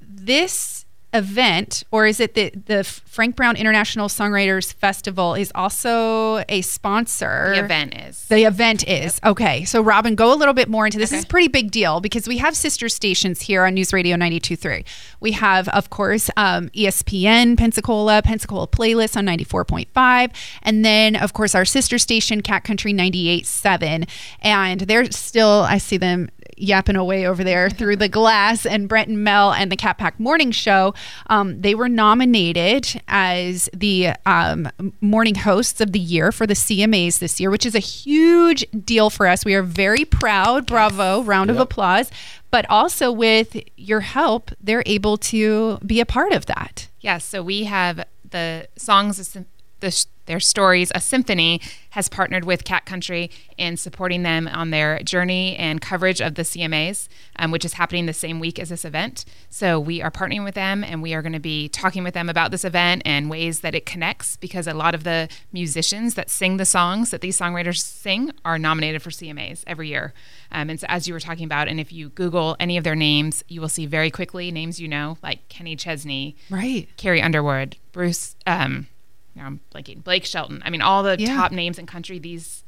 this 0.00 0.83
event, 1.14 1.84
or 1.90 2.06
is 2.06 2.20
it 2.20 2.34
the 2.34 2.50
the 2.66 2.84
Frank 2.84 3.36
Brown 3.36 3.56
International 3.56 4.08
Songwriters 4.08 4.74
Festival, 4.74 5.34
is 5.34 5.52
also 5.54 6.44
a 6.48 6.62
sponsor. 6.62 7.52
The 7.54 7.64
event 7.64 7.96
is. 7.96 8.24
The 8.26 8.44
event 8.44 8.86
is 8.88 9.20
okay. 9.24 9.64
So, 9.64 9.80
Robin, 9.80 10.16
go 10.16 10.32
a 10.32 10.36
little 10.36 10.52
bit 10.52 10.68
more 10.68 10.84
into 10.84 10.98
this. 10.98 11.10
This 11.10 11.20
is 11.20 11.24
a 11.24 11.28
pretty 11.28 11.46
big 11.46 11.70
deal 11.70 12.00
because 12.00 12.26
we 12.26 12.38
have 12.38 12.56
sister 12.56 12.88
stations 12.88 13.42
here 13.42 13.64
on 13.64 13.74
News 13.74 13.92
Radio 13.92 14.16
92.3. 14.16 14.84
We 15.20 15.32
have, 15.32 15.68
of 15.68 15.90
course, 15.90 16.28
um, 16.36 16.70
ESPN 16.70 17.56
Pensacola, 17.56 18.20
Pensacola 18.22 18.66
Playlist 18.66 19.16
on 19.16 19.26
94.5, 19.26 20.30
and 20.62 20.84
then, 20.84 21.14
of 21.14 21.32
course, 21.32 21.54
our 21.54 21.64
sister 21.64 21.98
station, 21.98 22.40
Cat 22.40 22.64
Country 22.64 22.92
98.7. 22.92 24.08
And 24.40 24.80
they're 24.80 25.10
still, 25.12 25.66
I 25.68 25.78
see 25.78 25.98
them 25.98 26.30
yapping 26.56 26.96
away 26.96 27.26
over 27.26 27.44
there 27.44 27.70
through 27.70 27.96
the 27.96 28.08
glass 28.08 28.66
and 28.66 28.88
Brent 28.88 29.08
and 29.08 29.22
Mel 29.22 29.52
and 29.52 29.70
the 29.70 29.76
Cat 29.76 29.98
Pack 29.98 30.18
Morning 30.18 30.50
Show. 30.50 30.94
Um, 31.28 31.60
they 31.60 31.74
were 31.74 31.88
nominated 31.88 33.00
as 33.08 33.68
the 33.72 34.10
um, 34.26 34.70
morning 35.00 35.34
hosts 35.34 35.80
of 35.80 35.92
the 35.92 35.98
year 35.98 36.32
for 36.32 36.46
the 36.46 36.54
CMAs 36.54 37.18
this 37.18 37.40
year, 37.40 37.50
which 37.50 37.66
is 37.66 37.74
a 37.74 37.80
huge 37.80 38.64
deal 38.84 39.10
for 39.10 39.26
us. 39.26 39.44
We 39.44 39.54
are 39.54 39.62
very 39.62 40.04
proud. 40.04 40.66
Bravo. 40.66 41.22
Round 41.22 41.50
of 41.50 41.58
applause. 41.58 42.10
But 42.50 42.68
also 42.70 43.10
with 43.10 43.56
your 43.76 44.00
help, 44.00 44.50
they're 44.60 44.84
able 44.86 45.16
to 45.18 45.78
be 45.78 46.00
a 46.00 46.06
part 46.06 46.32
of 46.32 46.46
that. 46.46 46.88
Yes, 47.00 47.24
so 47.24 47.42
we 47.42 47.64
have 47.64 48.04
the 48.30 48.68
songs, 48.76 49.36
the, 49.84 50.06
their 50.26 50.40
stories, 50.40 50.90
a 50.94 51.00
symphony 51.00 51.60
has 51.90 52.08
partnered 52.08 52.44
with 52.44 52.64
Cat 52.64 52.86
Country 52.86 53.30
in 53.58 53.76
supporting 53.76 54.22
them 54.22 54.48
on 54.48 54.70
their 54.70 54.98
journey 55.00 55.54
and 55.56 55.80
coverage 55.80 56.20
of 56.20 56.34
the 56.34 56.42
CMAs, 56.42 57.08
um, 57.36 57.50
which 57.50 57.64
is 57.64 57.74
happening 57.74 58.06
the 58.06 58.12
same 58.12 58.40
week 58.40 58.58
as 58.58 58.70
this 58.70 58.84
event. 58.84 59.24
So 59.50 59.78
we 59.78 60.00
are 60.02 60.10
partnering 60.10 60.42
with 60.42 60.54
them, 60.54 60.82
and 60.82 61.02
we 61.02 61.12
are 61.14 61.22
going 61.22 61.34
to 61.34 61.38
be 61.38 61.68
talking 61.68 62.02
with 62.02 62.14
them 62.14 62.28
about 62.28 62.50
this 62.50 62.64
event 62.64 63.02
and 63.04 63.30
ways 63.30 63.60
that 63.60 63.74
it 63.74 63.84
connects, 63.84 64.36
because 64.36 64.66
a 64.66 64.74
lot 64.74 64.94
of 64.94 65.04
the 65.04 65.28
musicians 65.52 66.14
that 66.14 66.30
sing 66.30 66.56
the 66.56 66.64
songs 66.64 67.10
that 67.10 67.20
these 67.20 67.38
songwriters 67.38 67.78
sing 67.78 68.32
are 68.44 68.58
nominated 68.58 69.02
for 69.02 69.10
CMAs 69.10 69.62
every 69.66 69.88
year. 69.88 70.14
Um, 70.50 70.70
and 70.70 70.80
so, 70.80 70.86
as 70.88 71.06
you 71.06 71.12
were 71.14 71.20
talking 71.20 71.44
about, 71.44 71.68
and 71.68 71.78
if 71.78 71.92
you 71.92 72.08
Google 72.08 72.56
any 72.58 72.76
of 72.78 72.84
their 72.84 72.96
names, 72.96 73.44
you 73.48 73.60
will 73.60 73.68
see 73.68 73.86
very 73.86 74.10
quickly 74.10 74.50
names 74.50 74.80
you 74.80 74.88
know, 74.88 75.18
like 75.22 75.48
Kenny 75.48 75.76
Chesney, 75.76 76.36
Right. 76.48 76.88
Carrie 76.96 77.20
Underwood, 77.22 77.76
Bruce, 77.92 78.36
um, 78.46 78.86
now 79.34 79.46
I'm 79.46 79.60
blanking, 79.74 80.02
Blake 80.02 80.24
Shelton. 80.24 80.62
I 80.64 80.70
mean, 80.70 80.82
all 80.82 81.02
the 81.02 81.16
Yeah. 81.18 81.34
top 81.36 81.52
names 81.52 81.78
in 81.78 81.86
country 81.86 82.18
these 82.18 82.63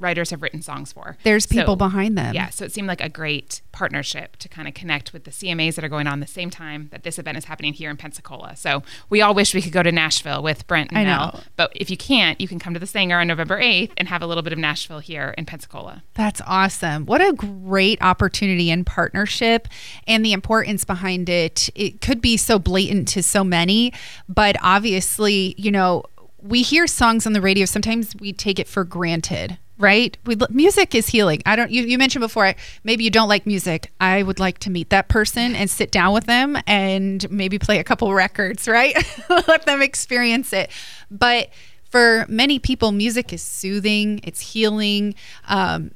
writers 0.00 0.30
have 0.30 0.42
written 0.42 0.62
songs 0.62 0.92
for. 0.92 1.16
There's 1.22 1.46
people 1.46 1.74
So, 1.74 1.76
behind 1.76 2.16
them. 2.18 2.34
Yeah, 2.34 2.48
so 2.50 2.64
it 2.64 2.72
seemed 2.72 2.88
like 2.88 3.00
a 3.00 3.08
great 3.08 3.60
partnership 3.72 4.36
to 4.38 4.48
kind 4.48 4.66
of 4.66 4.74
connect 4.74 5.12
with 5.12 5.24
the 5.24 5.30
CMAs 5.30 5.74
that 5.76 5.84
are 5.84 5.88
going 5.88 6.06
on 6.06 6.20
the 6.20 6.26
same 6.26 6.50
time 6.50 6.88
that 6.90 7.02
this 7.02 7.18
event 7.18 7.38
is 7.38 7.44
happening 7.44 7.72
here 7.72 7.90
in 7.90 7.96
Pensacola. 7.96 8.56
So 8.56 8.82
we 9.08 9.20
all 9.22 9.34
wish 9.34 9.54
we 9.54 9.62
could 9.62 9.72
go 9.72 9.82
to 9.82 9.92
Nashville 9.92 10.42
with 10.42 10.66
Brent 10.66 10.90
and 10.90 10.98
I 10.98 11.04
Mel, 11.04 11.32
know. 11.34 11.40
but 11.56 11.72
if 11.76 11.90
you 11.90 11.96
can't, 11.96 12.40
you 12.40 12.48
can 12.48 12.58
come 12.58 12.74
to 12.74 12.80
the 12.80 12.86
Saenger 12.86 13.20
on 13.20 13.28
November 13.28 13.60
8th 13.60 13.92
and 13.96 14.08
have 14.08 14.22
a 14.22 14.26
little 14.26 14.42
bit 14.42 14.52
of 14.52 14.58
Nashville 14.58 14.98
here 15.00 15.34
in 15.38 15.44
Pensacola. 15.46 16.02
That's 16.14 16.40
awesome. 16.46 17.06
What 17.06 17.20
a 17.20 17.32
great 17.32 18.00
opportunity 18.02 18.70
and 18.70 18.86
partnership 18.86 19.68
and 20.06 20.24
the 20.24 20.32
importance 20.32 20.84
behind 20.84 21.28
it. 21.28 21.68
It 21.74 22.00
could 22.00 22.20
be 22.20 22.36
so 22.36 22.58
blatant 22.58 23.08
to 23.08 23.22
so 23.22 23.44
many, 23.44 23.92
but 24.28 24.56
obviously, 24.62 25.54
you 25.58 25.70
know, 25.70 26.04
we 26.42 26.62
hear 26.62 26.86
songs 26.86 27.26
on 27.26 27.34
the 27.34 27.40
radio. 27.40 27.66
Sometimes 27.66 28.16
we 28.18 28.32
take 28.32 28.58
it 28.58 28.66
for 28.66 28.82
granted, 28.82 29.58
right? 29.80 30.16
We, 30.26 30.36
music 30.50 30.94
is 30.94 31.08
healing. 31.08 31.42
I 31.46 31.56
don't, 31.56 31.70
you, 31.70 31.82
you 31.82 31.98
mentioned 31.98 32.20
before, 32.20 32.54
maybe 32.84 33.02
you 33.02 33.10
don't 33.10 33.28
like 33.28 33.46
music. 33.46 33.90
I 34.00 34.22
would 34.22 34.38
like 34.38 34.58
to 34.60 34.70
meet 34.70 34.90
that 34.90 35.08
person 35.08 35.56
and 35.56 35.68
sit 35.68 35.90
down 35.90 36.12
with 36.12 36.26
them 36.26 36.58
and 36.66 37.28
maybe 37.30 37.58
play 37.58 37.78
a 37.78 37.84
couple 37.84 38.12
records, 38.12 38.68
right? 38.68 38.94
Let 39.48 39.66
them 39.66 39.82
experience 39.82 40.52
it. 40.52 40.70
But 41.10 41.48
for 41.84 42.26
many 42.28 42.58
people, 42.58 42.92
music 42.92 43.32
is 43.32 43.42
soothing, 43.42 44.20
it's 44.22 44.40
healing, 44.52 45.14
um, 45.48 45.90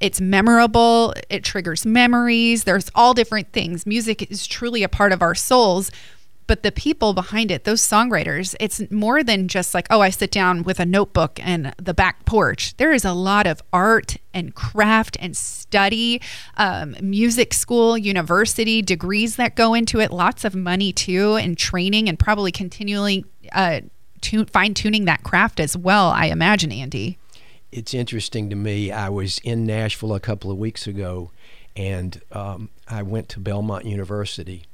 it's 0.00 0.20
memorable, 0.20 1.14
it 1.30 1.44
triggers 1.44 1.86
memories. 1.86 2.64
There's 2.64 2.90
all 2.94 3.14
different 3.14 3.52
things. 3.52 3.86
Music 3.86 4.30
is 4.30 4.46
truly 4.46 4.82
a 4.82 4.88
part 4.88 5.12
of 5.12 5.22
our 5.22 5.34
souls. 5.34 5.90
But 6.46 6.62
the 6.62 6.70
people 6.70 7.12
behind 7.12 7.50
it, 7.50 7.64
those 7.64 7.82
songwriters, 7.82 8.54
it's 8.60 8.88
more 8.90 9.24
than 9.24 9.48
just 9.48 9.74
like, 9.74 9.86
oh, 9.90 10.00
I 10.00 10.10
sit 10.10 10.30
down 10.30 10.62
with 10.62 10.78
a 10.78 10.86
notebook 10.86 11.40
and 11.42 11.74
the 11.76 11.94
back 11.94 12.24
porch. 12.24 12.76
There 12.76 12.92
is 12.92 13.04
a 13.04 13.12
lot 13.12 13.46
of 13.46 13.62
art 13.72 14.16
and 14.32 14.54
craft 14.54 15.16
and 15.18 15.36
study, 15.36 16.20
um, 16.56 16.94
music 17.00 17.52
school, 17.52 17.98
university 17.98 18.80
degrees 18.80 19.36
that 19.36 19.56
go 19.56 19.74
into 19.74 19.98
it, 20.00 20.12
lots 20.12 20.44
of 20.44 20.54
money 20.54 20.92
too, 20.92 21.34
and 21.34 21.58
training, 21.58 22.08
and 22.08 22.18
probably 22.18 22.52
continually 22.52 23.24
uh, 23.52 23.80
fine 24.48 24.74
tuning 24.74 25.04
that 25.06 25.22
craft 25.24 25.58
as 25.58 25.76
well, 25.76 26.10
I 26.10 26.26
imagine, 26.26 26.70
Andy. 26.70 27.18
it's 27.72 27.92
interesting 27.92 28.50
to 28.50 28.56
me. 28.56 28.90
I 28.92 29.08
was 29.08 29.38
in 29.44 29.66
Nashville 29.66 30.14
a 30.14 30.20
couple 30.20 30.50
of 30.50 30.58
weeks 30.58 30.86
ago, 30.86 31.30
and 31.74 32.20
um, 32.32 32.70
I 32.88 33.02
went 33.02 33.28
to 33.30 33.40
Belmont 33.40 33.84
University 33.84 34.64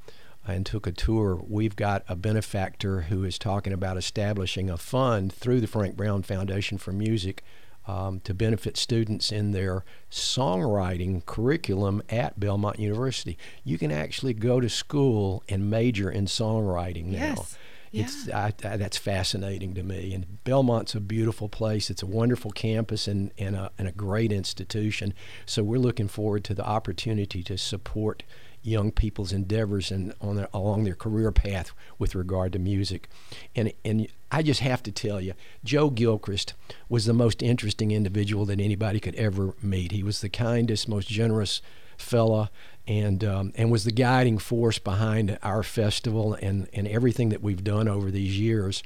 and 0.46 0.66
took 0.66 0.86
a 0.86 0.92
tour. 0.92 1.40
We've 1.46 1.76
got 1.76 2.04
a 2.08 2.16
benefactor 2.16 3.02
who 3.02 3.24
is 3.24 3.38
talking 3.38 3.72
about 3.72 3.96
establishing 3.96 4.68
a 4.68 4.76
fund 4.76 5.32
through 5.32 5.60
the 5.60 5.66
Frank 5.66 5.96
Brown 5.96 6.22
Foundation 6.22 6.78
for 6.78 6.92
Music 6.92 7.42
um, 7.86 8.20
to 8.20 8.34
benefit 8.34 8.76
students 8.76 9.32
in 9.32 9.52
their 9.52 9.84
songwriting 10.10 11.24
curriculum 11.26 12.02
at 12.08 12.38
Belmont 12.38 12.78
University. 12.78 13.36
You 13.64 13.78
can 13.78 13.90
actually 13.90 14.34
go 14.34 14.60
to 14.60 14.68
school 14.68 15.42
and 15.48 15.70
major 15.70 16.10
in 16.10 16.26
songwriting 16.26 17.06
now. 17.06 17.18
Yes. 17.18 17.58
It's 17.94 18.30
I, 18.30 18.54
I, 18.64 18.76
that's 18.78 18.96
fascinating 18.96 19.74
to 19.74 19.82
me. 19.82 20.14
And 20.14 20.42
Belmont's 20.44 20.94
a 20.94 21.00
beautiful 21.00 21.48
place. 21.50 21.90
It's 21.90 22.02
a 22.02 22.06
wonderful 22.06 22.50
campus 22.50 23.06
and, 23.06 23.32
and, 23.36 23.54
a, 23.54 23.70
and 23.76 23.86
a 23.86 23.92
great 23.92 24.32
institution. 24.32 25.12
So 25.44 25.62
we're 25.62 25.78
looking 25.78 26.08
forward 26.08 26.42
to 26.44 26.54
the 26.54 26.64
opportunity 26.64 27.42
to 27.42 27.58
support 27.58 28.22
young 28.62 28.92
people's 28.92 29.32
endeavors 29.32 29.90
and 29.90 30.14
on 30.20 30.36
their, 30.36 30.48
along 30.52 30.84
their 30.84 30.94
career 30.94 31.32
path 31.32 31.72
with 31.98 32.14
regard 32.14 32.52
to 32.52 32.58
music. 32.58 33.08
And 33.56 33.72
and 33.84 34.06
I 34.30 34.42
just 34.42 34.60
have 34.60 34.82
to 34.84 34.92
tell 34.92 35.20
you, 35.20 35.34
Joe 35.64 35.90
Gilchrist 35.90 36.54
was 36.88 37.04
the 37.04 37.12
most 37.12 37.42
interesting 37.42 37.90
individual 37.90 38.46
that 38.46 38.60
anybody 38.60 39.00
could 39.00 39.14
ever 39.16 39.54
meet. 39.62 39.92
He 39.92 40.02
was 40.02 40.20
the 40.20 40.28
kindest, 40.28 40.88
most 40.88 41.08
generous 41.08 41.60
fella 41.98 42.50
and 42.86 43.22
um, 43.24 43.52
and 43.54 43.70
was 43.70 43.84
the 43.84 43.92
guiding 43.92 44.38
force 44.38 44.78
behind 44.78 45.38
our 45.42 45.62
festival 45.62 46.34
and, 46.34 46.68
and 46.72 46.88
everything 46.88 47.28
that 47.28 47.42
we've 47.42 47.62
done 47.64 47.88
over 47.88 48.10
these 48.10 48.38
years. 48.38 48.82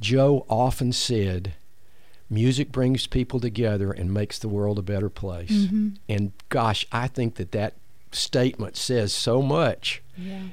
Joe 0.00 0.46
often 0.48 0.92
said, 0.92 1.54
music 2.30 2.72
brings 2.72 3.06
people 3.06 3.38
together 3.38 3.92
and 3.92 4.14
makes 4.14 4.38
the 4.38 4.48
world 4.48 4.78
a 4.78 4.82
better 4.82 5.10
place. 5.10 5.50
And 6.08 6.32
gosh, 6.48 6.86
I 6.90 7.06
think 7.06 7.34
that 7.34 7.52
that 7.52 7.74
statement 8.12 8.76
says 8.76 9.12
so 9.12 9.42
much. 9.42 10.02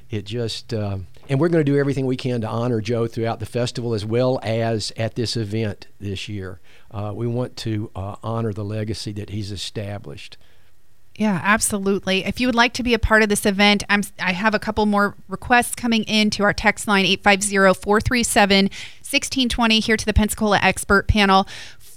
It 0.09 0.25
just, 0.25 0.73
uh, 0.73 0.99
and 1.27 1.39
we're 1.39 1.49
going 1.49 1.65
to 1.65 1.71
do 1.71 1.77
everything 1.77 2.05
we 2.05 2.15
can 2.15 2.41
to 2.41 2.47
honor 2.47 2.81
Joe 2.81 3.07
throughout 3.07 3.39
the 3.39 3.45
festival 3.45 3.93
as 3.93 4.05
well 4.05 4.39
as 4.43 4.93
at 4.95 5.15
this 5.15 5.35
event 5.35 5.87
this 5.99 6.29
year. 6.29 6.59
Uh, 6.89 7.11
we 7.13 7.27
want 7.27 7.57
to 7.57 7.91
uh, 7.95 8.15
honor 8.23 8.53
the 8.53 8.63
legacy 8.63 9.11
that 9.13 9.29
he's 9.29 9.51
established. 9.51 10.37
Yeah, 11.17 11.41
absolutely. 11.43 12.23
If 12.25 12.39
you 12.39 12.47
would 12.47 12.55
like 12.55 12.73
to 12.73 12.83
be 12.83 12.93
a 12.93 12.99
part 12.99 13.23
of 13.23 13.29
this 13.29 13.47
event, 13.47 13.83
I'm 13.89 14.03
I 14.19 14.33
have 14.33 14.53
a 14.53 14.59
couple 14.59 14.85
more 14.85 15.15
requests 15.27 15.73
coming 15.73 16.03
in 16.03 16.29
to 16.31 16.43
our 16.43 16.51
text 16.53 16.87
line 16.87 17.05
850-437-1620 17.05 19.83
here 19.83 19.97
to 19.97 20.05
the 20.05 20.13
Pensacola 20.13 20.59
expert 20.61 21.07
panel 21.07 21.47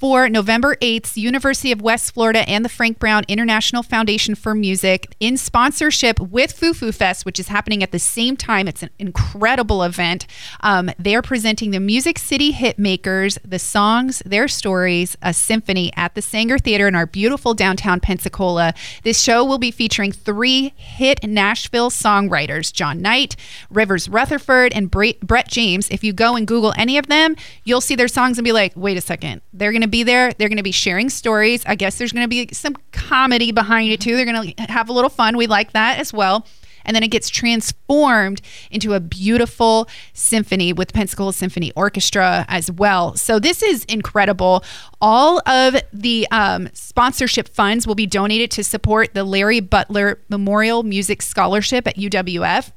for 0.00 0.30
November 0.30 0.76
8th, 0.76 1.18
University 1.18 1.70
of 1.72 1.82
West 1.82 2.14
Florida 2.14 2.48
and 2.48 2.64
the 2.64 2.70
Frank 2.70 2.98
Brown 2.98 3.22
International 3.28 3.82
Foundation 3.82 4.34
for 4.34 4.54
Music 4.54 5.14
in 5.20 5.36
sponsorship 5.36 6.18
with 6.18 6.52
Foo 6.52 6.72
Fest, 6.72 7.26
which 7.26 7.38
is 7.38 7.48
happening 7.48 7.82
at 7.82 7.92
the 7.92 7.98
same 7.98 8.34
time. 8.34 8.66
It's 8.66 8.82
an 8.82 8.88
incredible 8.98 9.82
event. 9.82 10.26
Um, 10.60 10.90
they're 10.98 11.20
presenting 11.20 11.70
the 11.70 11.80
Music 11.80 12.18
City 12.18 12.54
Hitmakers, 12.54 13.36
the 13.44 13.58
songs, 13.58 14.22
their 14.24 14.48
stories, 14.48 15.18
a 15.20 15.34
symphony 15.34 15.92
at 15.96 16.14
the 16.14 16.22
Saenger 16.22 16.58
Theater 16.58 16.88
in 16.88 16.94
our 16.94 17.06
beautiful 17.06 17.52
downtown 17.52 18.00
Pensacola. 18.00 18.72
This 19.02 19.20
show 19.20 19.44
will 19.44 19.58
be 19.58 19.70
featuring 19.70 20.12
three 20.12 20.72
hit 20.76 21.22
Nashville 21.22 21.90
songwriters 21.90 22.72
Jon 22.72 23.02
Nite, 23.02 23.36
Rivers 23.68 24.08
Rutherford, 24.08 24.72
and 24.72 24.90
Brett 24.90 25.48
James. 25.48 25.90
If 25.90 26.02
you 26.02 26.14
go 26.14 26.36
and 26.36 26.46
Google 26.46 26.72
any 26.78 26.96
of 26.96 27.08
them, 27.08 27.36
you'll 27.64 27.82
see 27.82 27.96
their 27.96 28.08
songs 28.08 28.38
and 28.38 28.46
be 28.46 28.52
like, 28.52 28.72
wait 28.74 28.96
a 28.96 29.02
second, 29.02 29.42
they're 29.52 29.72
going 29.72 29.82
to 29.82 29.89
be 29.90 30.02
there. 30.02 30.32
They're 30.32 30.48
going 30.48 30.56
to 30.56 30.62
be 30.62 30.72
sharing 30.72 31.10
stories. 31.10 31.64
I 31.66 31.74
guess 31.74 31.98
there's 31.98 32.12
going 32.12 32.24
to 32.24 32.28
be 32.28 32.48
some 32.52 32.76
comedy 32.92 33.52
behind 33.52 33.90
it 33.90 34.00
too. 34.00 34.16
They're 34.16 34.24
going 34.24 34.54
to 34.54 34.62
have 34.64 34.88
a 34.88 34.92
little 34.92 35.10
fun. 35.10 35.36
We 35.36 35.46
like 35.46 35.72
that 35.72 35.98
as 35.98 36.12
well. 36.12 36.46
And 36.84 36.94
then 36.94 37.02
it 37.02 37.08
gets 37.08 37.28
transformed 37.28 38.40
into 38.70 38.94
a 38.94 39.00
beautiful 39.00 39.88
symphony 40.12 40.72
with 40.72 40.92
Pensacola 40.92 41.32
Symphony 41.32 41.72
Orchestra 41.76 42.46
as 42.48 42.70
well. 42.70 43.16
So 43.16 43.38
this 43.38 43.62
is 43.62 43.84
incredible. 43.84 44.64
All 45.00 45.46
of 45.46 45.76
the 45.92 46.26
um, 46.30 46.68
sponsorship 46.72 47.48
funds 47.48 47.86
will 47.86 47.94
be 47.94 48.06
donated 48.06 48.50
to 48.52 48.64
support 48.64 49.14
the 49.14 49.24
Larry 49.24 49.60
Butler 49.60 50.20
Memorial 50.28 50.82
Music 50.82 51.22
Scholarship 51.22 51.86
at 51.86 51.96
UWF 51.96 52.72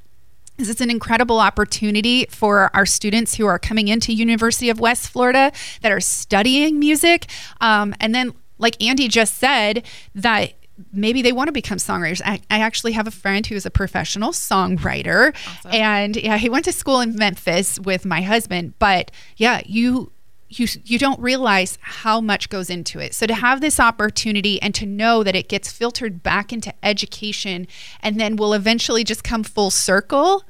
is 0.57 0.69
it's 0.69 0.81
an 0.81 0.89
incredible 0.89 1.39
opportunity 1.39 2.25
for 2.29 2.69
our 2.75 2.85
students 2.85 3.35
who 3.35 3.45
are 3.45 3.59
coming 3.59 3.87
into 3.87 4.13
University 4.13 4.69
of 4.69 4.79
West 4.79 5.09
Florida 5.09 5.51
that 5.81 5.91
are 5.91 5.99
studying 5.99 6.79
music. 6.79 7.25
Um, 7.59 7.95
and 7.99 8.13
then, 8.13 8.33
like 8.57 8.81
Andy 8.81 9.07
just 9.07 9.37
said, 9.37 9.85
that 10.15 10.53
maybe 10.91 11.21
they 11.21 11.31
want 11.31 11.47
to 11.47 11.51
become 11.51 11.77
songwriters. 11.77 12.21
I, 12.25 12.41
I, 12.49 12.59
actually 12.59 12.93
have 12.93 13.07
a 13.07 13.11
friend 13.11 13.45
who 13.45 13.55
is 13.55 13.65
a 13.65 13.71
professional 13.71 14.31
songwriter, 14.31 15.35
awesome. 15.47 15.71
and 15.71 16.15
yeah, 16.15 16.37
he 16.37 16.49
went 16.49 16.65
to 16.65 16.71
school 16.71 16.99
in 16.99 17.15
Memphis 17.15 17.79
with 17.79 18.05
my 18.05 18.21
husband. 18.21 18.73
But 18.79 19.11
yeah, 19.37 19.61
you 19.65 20.11
you 20.59 20.67
you 20.83 20.99
don't 20.99 21.19
realize 21.19 21.77
how 21.81 22.21
much 22.21 22.49
goes 22.49 22.69
into 22.69 22.99
it. 22.99 23.13
So 23.13 23.25
to 23.25 23.33
have 23.33 23.61
this 23.61 23.79
opportunity 23.79 24.61
and 24.61 24.73
to 24.75 24.85
know 24.85 25.23
that 25.23 25.35
it 25.35 25.49
gets 25.49 25.71
filtered 25.71 26.23
back 26.23 26.53
into 26.53 26.73
education 26.83 27.67
and 28.01 28.19
then 28.19 28.35
will 28.35 28.53
eventually 28.53 29.03
just 29.03 29.23
come 29.23 29.43
full 29.43 29.71
circle 29.71 30.43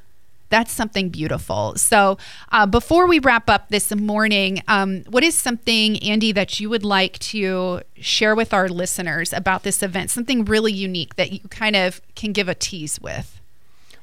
that's 0.54 0.72
something 0.72 1.10
beautiful. 1.10 1.74
So, 1.78 2.20
uh, 2.52 2.68
before 2.68 3.08
we 3.08 3.18
wrap 3.18 3.50
up 3.50 3.70
this 3.70 3.94
morning, 3.96 4.62
um, 4.68 5.02
what 5.10 5.24
is 5.24 5.34
something, 5.34 5.98
Andy, 6.04 6.32
that 6.32 6.60
you 6.60 6.70
would 6.70 6.86
like 6.86 7.18
to 7.34 7.82
share 7.96 8.36
with 8.36 8.54
our 8.54 8.70
listeners 8.70 9.34
about 9.34 9.64
this 9.64 9.82
event? 9.82 10.12
Something 10.12 10.46
really 10.46 10.72
unique 10.72 11.16
that 11.16 11.32
you 11.32 11.40
kind 11.50 11.76
of 11.76 12.02
can 12.14 12.34
give 12.34 12.48
a 12.48 12.54
tease 12.54 13.02
with? 13.02 13.42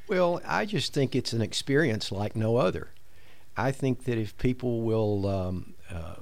Well, 0.09 0.41
I 0.45 0.67
just 0.67 0.93
think 0.93 1.15
it's 1.15 1.33
an 1.33 1.41
experience 1.41 2.11
like 2.11 2.35
no 2.35 2.57
other. 2.57 2.89
I 3.57 3.71
think 3.71 4.03
that 4.07 4.19
if 4.19 4.37
people 4.37 4.81
will 4.81 5.29
um, 5.29 5.75
uh, 5.93 6.17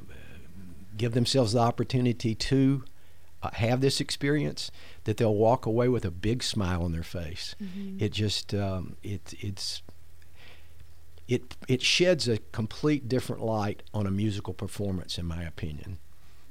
give 0.97 1.13
themselves 1.13 1.53
the 1.53 1.61
opportunity 1.61 2.35
to 2.35 2.85
uh, 3.43 3.51
have 3.53 3.81
this 3.81 4.01
experience, 4.01 4.71
that 5.05 5.17
they'll 5.17 5.35
walk 5.35 5.65
away 5.65 5.89
with 5.89 6.05
a 6.05 6.11
big 6.11 6.43
smile 6.43 6.83
on 6.83 6.93
their 6.93 7.03
face. 7.05 7.55
Mm-hmm. 7.63 8.03
It 8.03 8.13
just 8.13 8.55
um, 8.55 8.97
it 9.03 9.35
it's 9.39 9.83
it 11.29 11.57
it 11.69 11.83
sheds 11.83 12.27
a 12.27 12.39
complete 12.53 13.09
different 13.09 13.43
light 13.43 13.83
on 13.95 14.07
a 14.07 14.11
musical 14.11 14.55
performance, 14.55 15.19
in 15.19 15.27
my 15.27 15.45
opinion. 15.45 15.99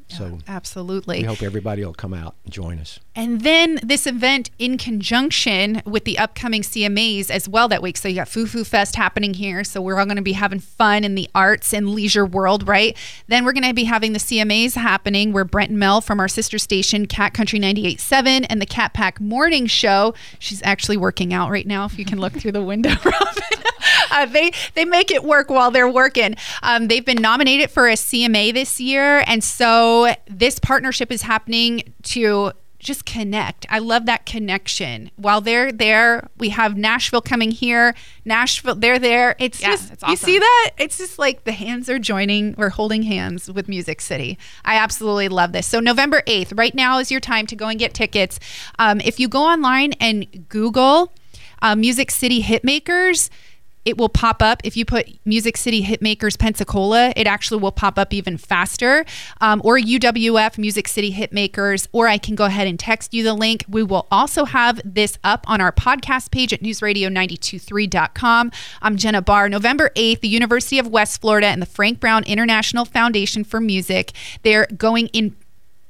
So 0.10 0.40
absolutely, 0.48 1.20
we 1.20 1.26
hope 1.26 1.42
everybody 1.44 1.84
will 1.84 1.94
come 1.94 2.14
out 2.14 2.36
and 2.44 2.54
join 2.54 2.80
us. 2.80 3.00
And 3.16 3.42
then 3.42 3.80
this 3.84 4.08
event 4.08 4.50
in 4.58 4.78
conjunction 4.78 5.82
with 5.86 6.06
the 6.06 6.18
upcoming 6.18 6.62
CMAs 6.62 7.30
as 7.30 7.50
well 7.50 7.68
that 7.68 7.82
week. 7.82 7.98
So 7.98 8.08
you 8.08 8.16
got 8.16 8.28
Foo 8.28 8.46
Foo 8.46 8.64
Fest 8.64 8.96
happening 8.96 9.34
here. 9.34 9.64
So 9.64 9.82
we're 9.82 10.00
all 10.00 10.06
going 10.06 10.18
to 10.18 10.22
be 10.22 10.34
having 10.34 10.60
fun 10.60 11.04
in 11.04 11.16
the 11.16 11.30
arts 11.36 11.74
and 11.74 11.90
leisure 11.90 12.26
world, 12.26 12.68
right? 12.68 12.96
Then 13.28 13.44
we're 13.44 13.54
going 13.54 13.64
to 13.68 13.74
be 13.74 13.84
having 13.84 14.14
the 14.14 14.20
CMAs 14.20 14.76
happening 14.76 15.34
where 15.34 15.46
Brent 15.46 15.72
Mel 15.72 16.00
from 16.00 16.20
our 16.20 16.28
sister 16.28 16.58
station, 16.58 17.06
Cat 17.06 17.34
Country 17.34 17.60
98.7 17.60 18.46
and 18.50 18.62
the 18.62 18.66
Cat 18.66 18.94
Pack 18.94 19.20
Morning 19.20 19.68
Show. 19.68 20.14
She's 20.40 20.62
actually 20.64 20.98
working 20.98 21.34
out 21.34 21.50
right 21.50 21.68
now. 21.68 21.86
If 21.86 22.00
you 22.00 22.06
can 22.06 22.20
look 22.20 22.34
through 22.34 22.54
the 22.54 22.64
window, 22.64 22.92
Robin. 23.04 23.57
Uh, 24.10 24.26
they 24.26 24.52
they 24.74 24.86
make 24.86 25.12
it 25.12 25.24
work 25.24 25.50
while 25.50 25.70
they're 25.70 25.90
working. 25.90 26.36
Um, 26.64 26.88
they've 26.88 27.06
been 27.06 27.22
nominated 27.22 27.70
for 27.70 27.88
a 27.88 27.94
CMA 27.94 28.54
this 28.54 28.80
year, 28.80 29.24
and 29.28 29.44
so 29.44 30.14
this 30.28 30.60
partnership 30.60 31.12
is 31.12 31.24
happening 31.24 31.94
to 32.04 32.54
just 32.80 33.06
connect. 33.06 33.66
I 33.70 33.80
love 33.80 34.06
that 34.06 34.26
connection. 34.26 35.12
While 35.16 35.42
they're 35.42 35.72
there, 35.72 36.30
we 36.38 36.50
have 36.50 36.78
Nashville 36.78 37.22
coming 37.22 37.52
here. 37.52 37.96
Nashville, 38.24 38.76
they're 38.76 39.00
there. 39.00 39.36
It's 39.40 39.62
yeah, 39.62 39.72
just 39.72 39.94
it's 39.94 40.04
awesome. 40.04 40.12
you 40.12 40.18
see 40.18 40.40
that? 40.40 40.72
It's 40.78 40.98
just 40.98 41.18
like 41.18 41.44
the 41.44 41.52
hands 41.52 41.90
are 41.90 42.00
joining. 42.00 42.56
We're 42.58 42.70
holding 42.70 43.04
hands 43.04 43.52
with 43.52 43.68
Music 43.68 44.00
City. 44.00 44.38
I 44.64 44.78
absolutely 44.78 45.28
love 45.30 45.52
this. 45.52 45.66
So 45.66 45.80
November 45.80 46.22
eighth, 46.28 46.54
right 46.54 46.74
now 46.74 47.00
is 47.00 47.12
your 47.12 47.20
time 47.20 47.48
to 47.48 47.56
go 47.56 47.68
and 47.68 47.80
get 47.80 47.94
tickets. 47.94 48.40
Um, 48.78 49.02
if 49.02 49.20
you 49.20 49.28
go 49.28 49.44
online 49.44 49.94
and 49.94 50.48
Google 50.48 51.14
uh, 51.62 51.76
Music 51.76 52.12
City 52.12 52.44
Hitmakers 52.44 53.30
it 53.88 53.98
will 53.98 54.10
pop 54.10 54.44
up 54.44 54.60
if 54.66 54.76
you 54.76 54.84
put 54.84 55.08
Music 55.24 55.56
City 55.56 55.82
Hitmakers 55.82 56.38
Pensacola. 56.38 57.14
It 57.16 57.26
actually 57.26 57.62
will 57.62 57.72
pop 57.72 57.98
up 57.98 58.14
even 58.14 58.38
faster, 58.38 59.06
um, 59.40 59.62
or 59.64 59.78
UWF 59.78 60.58
Music 60.58 60.90
City 60.90 61.14
Hitmakers, 61.14 61.88
or 61.94 62.10
I 62.10 62.18
can 62.18 62.36
go 62.36 62.44
ahead 62.44 62.68
and 62.68 62.78
text 62.78 63.14
you 63.14 63.24
the 63.24 63.34
link. 63.34 63.64
We 63.70 63.84
will 63.84 64.06
also 64.12 64.44
have 64.44 64.82
this 64.84 65.18
up 65.24 65.46
on 65.50 65.62
our 65.62 65.72
podcast 65.72 66.32
page 66.32 66.52
at 66.52 66.62
newsradio923.com. 66.62 68.52
I'm 68.82 68.98
Jenna 68.98 69.22
Barr. 69.22 69.48
November 69.48 69.90
8th, 69.96 70.20
the 70.20 70.28
University 70.28 70.80
of 70.80 70.88
West 70.88 71.22
Florida 71.22 71.48
and 71.48 71.62
the 71.62 71.66
Frank 71.66 72.02
Brown 72.02 72.26
International 72.26 72.84
Foundation 72.84 73.46
for 73.46 73.62
Music. 73.62 74.12
They're 74.44 74.68
going 74.76 75.08
in 75.08 75.34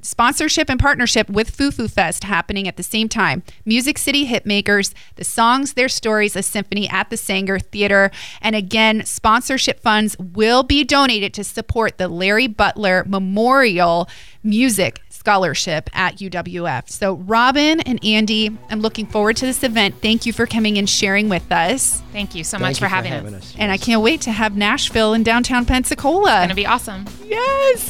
sponsorship 0.08 0.70
and 0.70 0.80
partnership 0.80 1.30
with 1.30 1.50
Foo 1.50 1.70
Foo 1.70 1.88
Fest 1.88 2.24
happening 2.24 2.68
at 2.68 2.78
the 2.78 2.84
same 2.84 3.10
time. 3.10 3.44
Music 3.66 3.98
City 3.98 4.28
Hitmakers, 4.28 4.94
the 5.16 5.24
songs, 5.24 5.74
their 5.74 5.90
stories, 5.90 6.36
a 6.36 6.42
symphony 6.42 6.88
at 6.90 7.10
the 7.10 7.18
Saenger 7.18 7.62
Theater. 7.62 8.10
And 8.42 8.56
again, 8.56 9.06
sponsorship 9.06 9.82
funds 9.82 10.18
will 10.18 10.64
be 10.64 10.84
donated 10.84 11.34
to 11.36 11.44
support 11.44 11.98
the 11.98 12.08
Larry 12.08 12.48
Butler 12.48 13.04
Memorial 13.06 14.08
Music 14.44 15.02
Scholarship 15.10 15.90
at 15.94 16.20
UWF. 16.20 16.90
So, 16.90 17.16
Robin 17.16 17.82
and 17.82 18.04
Andy, 18.04 18.58
I'm 18.70 18.80
looking 18.80 19.06
forward 19.08 19.36
to 19.38 19.46
this 19.46 19.62
event. 19.62 19.96
Thank 20.02 20.26
you 20.26 20.32
for 20.32 20.48
coming 20.48 20.78
and 20.78 20.90
sharing 20.90 21.28
with 21.28 21.52
us. 21.52 22.02
Thank 22.14 22.34
you 22.34 22.46
so 22.46 22.58
Thank 22.58 22.62
much 22.62 22.78
you 22.80 22.86
for, 22.86 22.90
having, 22.90 23.12
having 23.12 23.34
us. 23.34 23.44
us. 23.44 23.56
And 23.60 23.70
I 23.70 23.78
can't 23.78 24.02
wait 24.02 24.22
to 24.22 24.32
have 24.32 24.56
Nashville 24.56 25.14
in 25.14 25.24
downtown 25.24 25.66
Pensacola. 25.66 26.30
It's 26.30 26.40
going 26.40 26.50
to 26.50 26.56
be 26.56 26.66
awesome. 26.66 27.06
Yes. 27.26 27.86